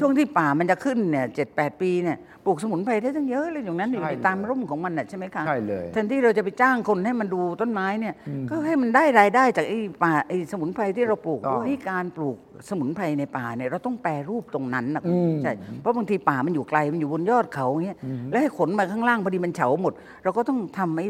[0.00, 8.14] ช่วงที่ป่ามันจะขึ้นเนี่ยเจ็ดแปดปีเนี่ย ปลูกสมุนไพรได้ตั้งเยอะเลยอย่างนั้นอยู่ใช่ในตามร่มของมันน่ะใช่ไหมคะใช่เลยแทนที่เราจะไปจ้างคนให้มันดูต้นไม้เนี่ย
[8.48, 12.36] ก็ให้มันได้รายได้จากไอ้ป่าไอ้สมุนไพรที่เราปลูกถูกต้องว่าไอ้การปลูก
[12.68, 15.02] สมุนไพรในป่าเนี่ยเราต้องแปรรูปตรงนั้นนะ
[15.42, 17.98] ใช่เพราะบางทีป่ามันอยู่ไกลมันอยู่บนยอดเขาเงี้ย
[18.30, 19.92] แล้วให้ขนมาข้างล่างพอดีมันเฉาหมด
[20.24, 21.06] เราก็ต้องทำไอ้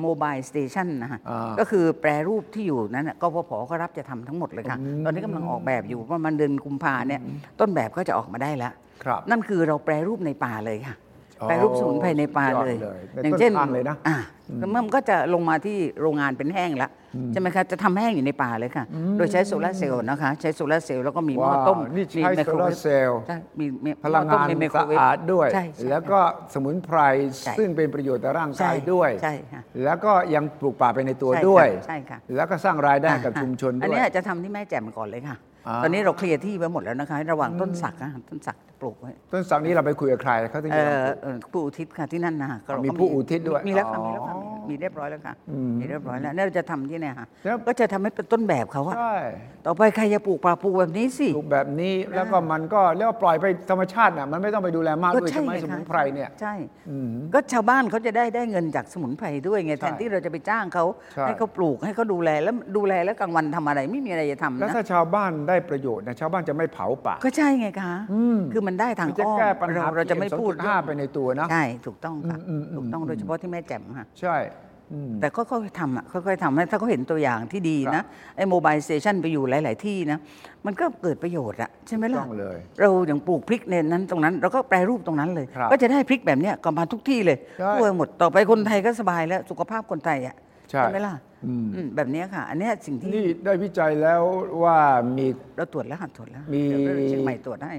[0.00, 7.20] mobile station นะฮะอ่าก็คือแปรรูปที่อยู่นั้นน่ะกฟผก็รับจะทำทั้งหมดเลยค่ะ ตอนนี้กำลังออกแบบอยู่ประมาณเดือนกุมภาเนี่ย
[7.60, 8.72] ต้นแบบก็จะออกมาได้แล้ว
[9.04, 10.96] ครับนั่นคือเราแปรรูปในป่าเลยค่ะ
[11.40, 14.16] อ๋อแปรรูปสมุนไพรในป่าเลยยอดเลยเป็นอย่างเช่นต้นทางเลยนะ อ่า
[14.56, 16.90] แล้วมันก็จะลงมาที่โรงงานเป็นแห้งแล้ว
[17.32, 18.84] ใช่ไหมคะจะทำแห้งอยู่ในป่าเลยค่ะ
[19.16, 26.20] โดยใช้โซลาร์เซลล์นะคะ ใช้โซลาร์เซลล์แล้วก็มีหม้อว้าวต้มนี่ใช้มีไมโครเว solar ฟ cell ใช่มีมีพลังหม้อต้มงานมีไมโครสะเวฟอาดด้วยใช่ใช่แล้วก็
[26.54, 26.98] สมุนไพร
[27.44, 45.34] ใช่ซึ่งเป็นประโยชน์ต่อร่างใช่กายด้วยใช่ค่ะแล้วก็ยังปลูกป่าไปในตัวใช่ค่ะด้วยใช่ค่ะแล้วก็สร้างรายได้กับอ่าชุมชนอันด้วยนี้อาจจะทำที่แม่แจ่มก่อนเลยค่ะอ่าตอนนี้เราเคลียร์ที่ไว้หมดแล้วนะคะ ระหว่างต้นสักอะต้นสัก ปลูกไว้ต้นสักนี้เราไปคุยกับใครเขาถึงเอ่จะอปลูกเอ่อผู้อุทิศค่ะที่นั่นนะก็เรามีก็ผู้อุทิศด้วยมีแล้วค่ะอ๋อมีแล้วค่ะมีมีเรียบร้อยแล้วค่ะ
[45.80, 49.16] มีเรียบร้อยแล้วเนี่ยเราจะทำที่เนี่ยค่ะแล้วก็จะทำให้เป็นต้นแบบเขาอะใช่
[49.66, 56.54] ต่อไปใครจะปลูกป่าปลูกแบบนี้สิ ปลูกแบบนี้แล้วก็มันก็เรียกว่าปล่อยไปธรรมชาติน่ะมันไม่ต้องไปดูแลมากด้วยใช่ไหมงสมุนไพรเนี่ย ใช่
[57.34, 67.94] ก็ชาวบ้านเขาจะได้ได้เงินจากสมุนไพรด้วยไงใช่แทนที่เราจะไปจ้างเขาใช่ ให้เขาปลูกให้เขาดูแลแล้วดูแลแล้วกลางวันทำอะไรไม่มีอะไรจะทำแล้วนะถ้าชาวบ้านได้ประโยชน์นะชาวบ้านจะไม่เผาป่า ก็ใช่ไงคะ
[68.52, 72.38] คือมันได้ทางมันจะอ้อมแก้ปัญหาเราเราจะไม่พูดห้าไปในตัวนะใช่ถูกต้องค่ะ
[72.76, 74.36] ถูกต้องโดยเฉพาะที่แม่แจ่มค่ะใช่
[74.92, 78.02] อืมแต่ก็ค่อยๆทำอะค่อยๆทำให้ถ้าเขาเห็นตัวอย่างที่ดีนะ
[78.36, 80.18] ไอ้ mobile station ไปอยู่หลาย ๆ ที่นะ
[80.66, 90.36] มันก็เกิดประโยชน์อะใช่ไหมล่ะต้องเลยเราอย่างปลูกพริกในนั้นตรงนั้น เราก็แปรรูปตรงนั้นเลยครับก็จะได้พริกแบบเนี้ยก็มาทุกที่เลยใช่ทั่วหมดต่อไปคนไทยก็สบายแล้วสุขภาพคนไทยอะ
[90.70, 91.14] ใช่ไหมล่ะ
[91.46, 94.22] อืมแบบเนี้ยค่ะ อันเนี้ยสิ่งที่นี่ได้วิจัยแล้ว
[94.62, 94.78] ว่า
[95.16, 95.26] มี
[95.56, 97.74] เราตรวจแล้วค่ะตรวจแล้วมีเดี๋ยวเชียงใหม่ตรวจให้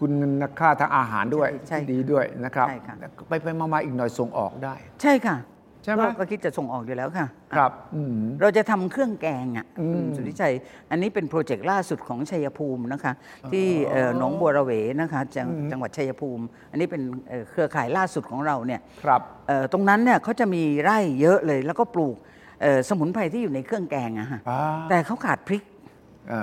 [0.00, 0.12] คุณ
[0.60, 2.96] ค่าทางอาหารด้วยใช่ที่ดีด้วยนะครับ ใช่ค่ะ
[3.28, 5.36] ไปไปมาๆอีกหน่อยส่งออกได้ ใช่ค่ะ
[5.84, 10.54] ใช่ไหม ก็ก็คิดจะส่งออกอยู่แล้วค่ะ ครับอืม เราจะทำเครื่องแกงอะคุณสุทธิชัย
[10.90, 13.12] อันนี้เป็นโปรเจกต์ล่าสุดของชัยภูมินะคะ
[13.52, 22.16] ที่เอ่อหนองบัวระเวนะคะจังจังหวัดชัยภูมิ อันนี้เป็นเอ่อเครือข่ายล่าสุดของเราเนี่ยครับ เอ่อตรงนั้นเนี่ยเขาจะมีไร่เยอะเลยแล้วก็ปลูก
[22.62, 24.60] เอ่อสมุนไพรที่อยู่ในเครื่องแกงอะฮะอ่า
[24.90, 25.79] แต่เขาขาดพริกอ่า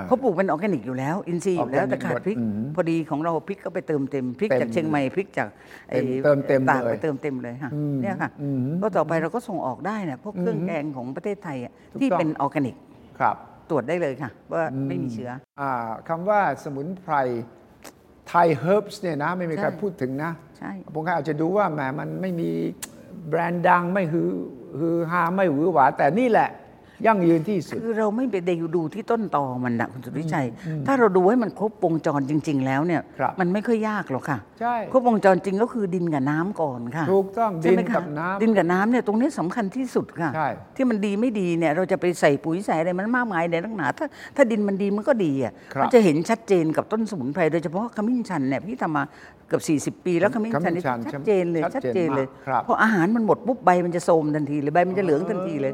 [0.06, 5.48] เขาปลูกเป็นออร์แกนิกอยู่แล้ว อินทรีย์อยู่แล้วออร์แกนิกแต่ขาดพริกหมดอืมพอดีของเราพริกก็ไปเติมเต็มพริกเต็มจากเชียงใหม่พริกจาก
[5.88, 12.76] ไอ้เติมเต็มตากเลยไปเติมเต็มเลยค่ะอืมเนี่ยค่ะอืมก็ต่อไปเราก็ส่งออกได้เนี่ยพวกเครื่องแกงของประเทศไทยอะถูกที่ต้องเป็นออร์แกนิก
[13.18, 13.36] ครับ
[13.70, 15.72] ตรวจได้เลยค่ะ ว่าไม่มีเชื้ออ่า
[16.08, 17.14] คำว่าสมุนไพร
[18.28, 22.50] ไทย herbs เนี่ยนะไม่มีใครใช่พูดถึงนะใช่บางคนอาจจะดูว่าแหมมันไม่มี
[23.28, 24.30] แบรนด์ดังไม่ฮือ
[24.78, 26.48] ฮือฮาไม่หวือหวาแต่นี่แหละ
[27.06, 28.36] ยั่งยืนที่สุด คือเราไม่ไป
[28.76, 30.46] ดูที่ต้นตอมันนะคุณสุทธิชัย
[30.86, 44.06] ถ้าเราดูให้มันครบวงจรจริง ๆ แล้วเนี่ยครับมันไม่ค่อยยากหรอกค่ะใช่ครบวงจรจริงก็คือดินกับน้ำก่อนค่ะ ถูกต้องใช่ไหมดินคะกับน้ำดินกับน้ำเนี่ยตรงนี้สำคัญที่สุดค่ะใช่ที่มันดีไม่ดีเนี่ยเราจะไปใส่ปุ๋ยใส่อะไรมันมากมายในนักหนาถ้า
[44.36, 49.04] ถ้าดินมันดีมันก็ดีอะครับมันจะเห็นชัดเจนกับต้นสมุนไพรโดยเฉพาะขมิ้นชันเนี่ยพี่ทำมา
[49.48, 49.60] เกือ
[49.92, 55.72] บ40 ปีแล้วขมิ้นชันนี่ขมิ้นชันชัดเจนเลยชัชัดดเจนเจนเลยมากครับพออาหารมันหมดปุ๊บใบมันจะโทรมทันทีเลยใบมันจะเหลืองทันทีเลย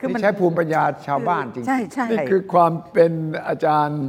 [0.00, 3.12] นี่ใช้ภูมิปัญญาชาวบ้านจริงๆใช่ใช่นี่คือความเป็น
[3.48, 4.02] อาจารย์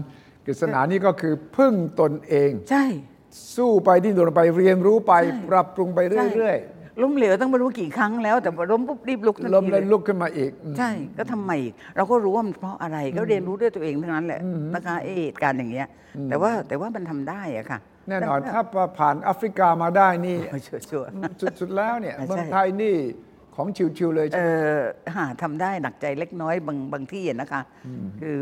[0.46, 2.86] กฤษณานี่ก็คือพึ่งตนเอง ใช่
[3.56, 6.58] สู้ไปดิ้นรนไปเรียนรู้ไปใช่ปรับปรุงไปเรื่อย
[7.04, 14.40] ล้มเหลวตั้งไม่รู้กี่ครั้งแล้ว แต่พอล้มปุ๊บรีบลุกทันๆล้มทีแล้วเลยลุกขึ้นมาอีก ใช่ก็ทำใหม่อีกเราก็รู้ว่ามันเพราะอะไรก็เรียนรู้ด้วยตัวเองทั้งนั้นแหละ
[14.74, 15.88] นะคะไอ้เหตุการณ์อย่างเงี้ย
[16.30, 18.62] แต่ว่าแต่ว่ามันทำได้อะค่ะแน่นอนถ้า
[18.98, 21.10] ผ่านแอฟริกามาได้นี่ชัวร์ชัวร์
[21.60, 22.96] สุดๆแล้วเนี่ยใช่เมืองไทยนี่
[23.60, 24.42] ของชิวๆเลยเอ
[24.74, 24.78] อ
[25.16, 27.62] หาทำได้หนักใจเล็กน้อยบางบางที่อะนะคะ
[28.22, 28.38] คือ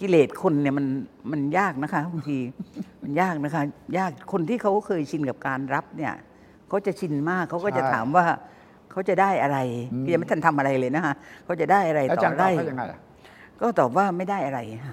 [0.00, 0.86] กิเลสคนเนี่ยมัน
[1.32, 2.38] มันยากนะคะบางที
[3.02, 3.62] มันยากนะคะ
[3.98, 6.14] ยากคนที่เขาเคยชินกับการรับเนี่ย
[6.68, 8.26] เขาจะชินมากเขาก็จะถามว่า
[8.90, 9.58] เขาจะได้อะไร
[10.12, 12.48] ยังไม่ทันทำอะไรเลยนะคะเขาจะได้อะไรอาต่จารอย์ตอบได้
[13.62, 14.92] ก็ตอบว่าไม่ได้อะไรฮะ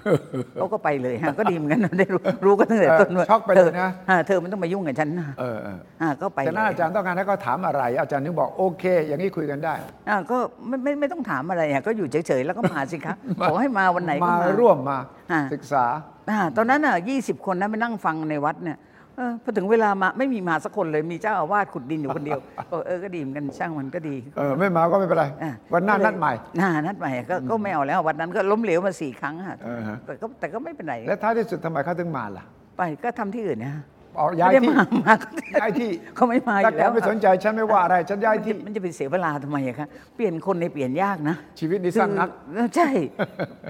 [0.54, 9.74] เขาก็ไปเลยฮะก็ดีเหมือนกันได้รู้รู้กันตั้งแต่ต้นว่าเออช็อกไปเลยนะธอฮเธอไม่ต้องมายุ่งกับฉันนะเออเอออ่าก็ไปแต่นั้นเลยอาจารย์ต้องการให้เขาถามอะไร อาจารย์นึกบอกโอเค อย่างนี้คุยกันได้
[10.08, 10.36] อ่าก็
[10.68, 13.14] ไม่ไม่ไม่ต้องถามอะไรอะก็อยู่เฉยๆแล้วก็มาสิคะ
[13.48, 14.98] ขอให้มาวันไหนก็มามาร่วมมา
[15.32, 15.84] อ่าศึกษา
[16.30, 18.78] อ่าตอนนั้นอะยี่สิบคนนะไปนั่งฟังในวัดเนี่ย
[19.16, 32.44] เออพอถึงเวลามาไม่มีมาสักคนเลยมีเจ้าอาวาสขุดดินอยู่คนเดียว เออเออก็ดีเหมือนกันช่างมันก็ดี เออไม่มาก็ไม่เป็นไร อะวันหน้าก็เลยนัดใหม่ หน้านัดใหม่ก็ก็ไม่เอาแล้ววันนั้นก็ล้มเหลวมาสี่ครั้งค่ะเออฮะ แต่ก็แต่ก็ไม่เป็นไร และท้ายที่สุดทำไมเขาถึงมาล่ะ
[32.78, 33.74] ไปก็ทำที่อื่นนะ
[34.20, 35.28] เอาย้ายไม่ได้ที่มามาก็
[35.60, 42.88] ย้ายที่เขาไม่มาอถ้ายู่แกแล้วไม่สนใจฉันไม่ว่าอะไรฉันย้ายที่ มันจะไปเสียเวลาทำไมอะคะเปลี่ยนคนในเปลี่ยนยากนะชีวิตนี่สั้นนัก คือใช่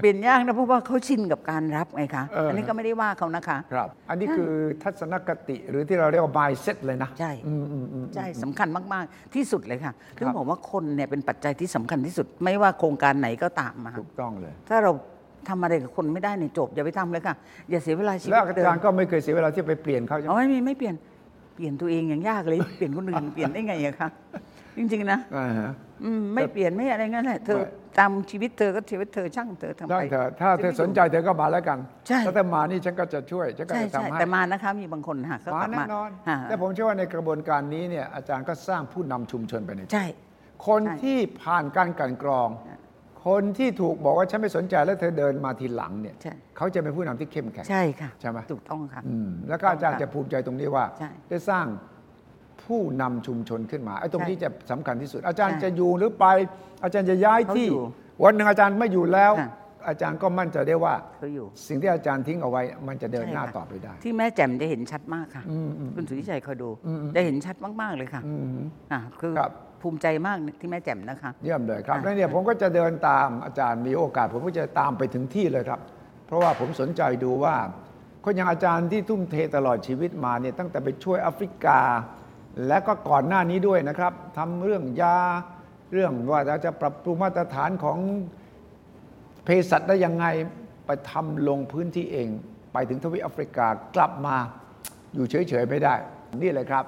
[0.01, 4.51] เปลี่ยนยากนะเพราะว่าเขาชินกับการรับไงคะเอออั อันนี้ก็ไม่ได้ว่าเขานะคะ ครับ อันนี้คือ
[4.83, 14.91] ทัศนคติหรือที่เราเรียกว่า mindset เลยนะใช่ อืมอืมอืม ใช่สำคัญมาก ๆ ที่สุดเลยค่ะถึงครับบอกว่าคนเนี่ยเป็นปัจจัยที่สำคัญที่สุด ไม่ว่าโครงการไหนก็ตามมาถูกต้องเลย ถ้าเรา
[15.49, 17.35] ทำอะไรกับคนไม่ได้เนี่ยจบ อย่าไปทำเลยค่ะ
[17.69, 20.95] อย่าเสียเวลาชีวิแล้ตวอาจารย์ก็ไม่เคยเสียเวลาที่ไปเปลี่ยนเขาใช่ไหมเอาไม่มีไม่เปลี่ยน
[21.55, 24.09] เปลี่ยนตัวเองอย่างยากเลย เปลี่ยนคนอื่นเปลี่ยนได้ไงอะคะ
[24.77, 25.71] จริง ๆ นะอ่าฮะ
[26.03, 27.65] อืมไม่เปลี่ยนไม่อะไรงั้นแหละเธอไม่
[27.99, 31.77] ตามชีวิตเธอก็ชีวิตเธอช่างเธอทำได้ไปเถอะถ้าเธอสนใจเธอก็มาแล้วกัน
[32.07, 40.05] ใช่ถ้าเธอมานี่ฉันก็จะช่วยฉันก็ใช่จะใช่ทำให้แต่มานะคะมีบางคนค่ะเขามากลับแน่มานอนอ่าแต่ผมเชื่อว่าในกระบวนการนี้เนี่ยอาจารย์ก็สร้างผู้นำชุมชนไปในตัวใช่
[40.67, 42.49] คนใช่ที่ผ่านการกลันกรอง
[43.25, 51.65] คนที่ถูกบอกว่าฉันไม่สนใจแล้วเธอเดินมาทีหลังเนี่ย ใช่ เขาจะเป็นผู้นำที่เข้มแข็งใช่ค่ะ ใช่ไหมถูกต้องค่ะ อืมแล้วก็อาจารย์จะภูมิใจตรงนี้ว่า ใช่ได้สร้าง
[52.65, 56.25] ผู้นำชุมชนขึ้นมาไอ้ตรงใช่นี้จะสำคัญที่สุด อาจารย์ใช่จะอยู่หรือไป
[56.83, 57.83] อาจารย์จะย้ายเขาที่อยู่
[58.23, 59.49] วันหนึ่งอาจารย์ไม่อยู่แล้ว ค่ะ
[59.87, 65.43] อาจารย์ก็มั่นใจได้ว่า เขาอยู่ สิ่งที่อาจารย์ทิ้งเอาไว้ มันจะเดินหน้าใช่ค่ะ ต่อไปได้ ที่แม่แจ่มจะเห็นชัดมากค่ะ
[65.95, 66.69] คุณสุทธิชัยคอยดู
[67.15, 68.21] จะเห็นชัดมาก ๆ เลยค่ะ
[68.91, 69.51] อ่าคือครับ
[69.81, 75.79] ภูมิใจมากที่แม่แจ่มนะคะ เยี่ยมเลยครับอะแล้วเนี่ยผมก็จะเดินตามอาจารย์มีโอกาส ผมก็จะตามไปถึงที่เลยครับ
[76.25, 77.55] เพราะว่าผมสนใจดูว่า
[78.23, 81.79] คนอย่างอาจารย์ที่ทุ่มเทตลอดชีวิตมาเนี่ยตั้งแต่ไปช่วยแอฟริกา
[82.67, 85.17] และก็ก่อนหน้านี้ด้วยนะครับทำเรื่องยา
[85.93, 87.97] เรื่องว่าเราจะปรับปรุงมาตรฐานของ
[89.45, 90.25] เภสัชได้ยังไง
[90.85, 92.29] ไปทำลงพื้นที่เอง
[92.73, 94.35] ไปถึงทวีปแอฟริกากลับมา
[95.13, 95.95] อยู่เฉยๆไม่ได้
[96.41, 96.85] นี่เลยครับ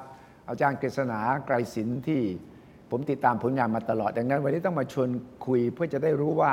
[0.49, 2.21] อาจารย์กฤษณาไกรศิลป์ที่
[2.95, 5.09] ผมติดตามผลงานมาตลอด ดังนั้น วันนี้ต้องมาชวน
[5.45, 6.51] คุยเพื่อจะได้รู้ว่า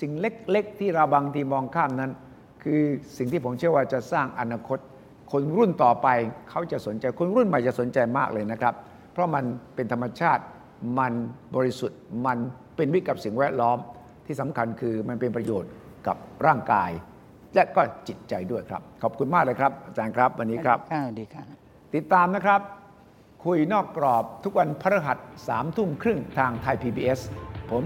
[0.00, 2.10] สิ่งเล็กๆ ที่เราบางทีมองข้ามนั้น
[2.62, 2.80] คือ
[3.18, 4.78] สิ่งที่ผมเชื่อว่าจะสร้างอนาคต
[5.32, 6.08] คนรุ่นต่อไป
[6.50, 8.74] เขาจะสนใจ คนรุ่นใหม่จะสนใจมากเลยนะครับ
[9.12, 10.42] เพราะมันเป็นธรรมชาติ
[10.98, 11.12] มัน
[11.56, 12.38] บริสุทธิ์ มัน
[12.76, 13.78] เป็นมิตรกับสิ่งแวดล้อม
[14.26, 15.70] ที่สำคัญคือมันเป็นประโยชน์
[16.06, 16.90] กับร่างกาย
[17.54, 21.42] และก็จิตใจด้วยครับ ขอบคุณมากเลยครับ อาจารย์ครับวันนี้ครับอ่าดีค่ะ
[21.94, 22.60] ติดตามนะครับ
[23.46, 27.20] คุยนอกกรอบทุกวันพฤหัสสามทุ่มครึ่งทางไทย PBS
[27.70, 27.82] ผม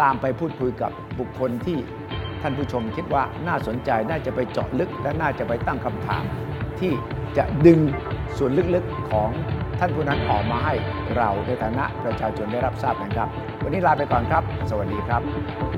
[0.00, 1.78] ตามไปพูดคุยกับบุคคลที่
[2.42, 6.24] ท่านผู้ชมคิดว่าน่าสนใจน่าจะไปเจาะลึก และน่าจะไปตั้งคำถาม
[6.80, 6.92] ที่
[7.36, 7.80] จะดึง
[8.38, 9.30] ส่วนลึกๆของ
[9.78, 10.74] ท่านผู้นั้นออกมาให้
[11.16, 13.28] เราในฐานะประชาชนได้รับทราบนะครับ
[13.62, 15.75] วันนี้ลาไปก่อนครับ สวัสดีครับ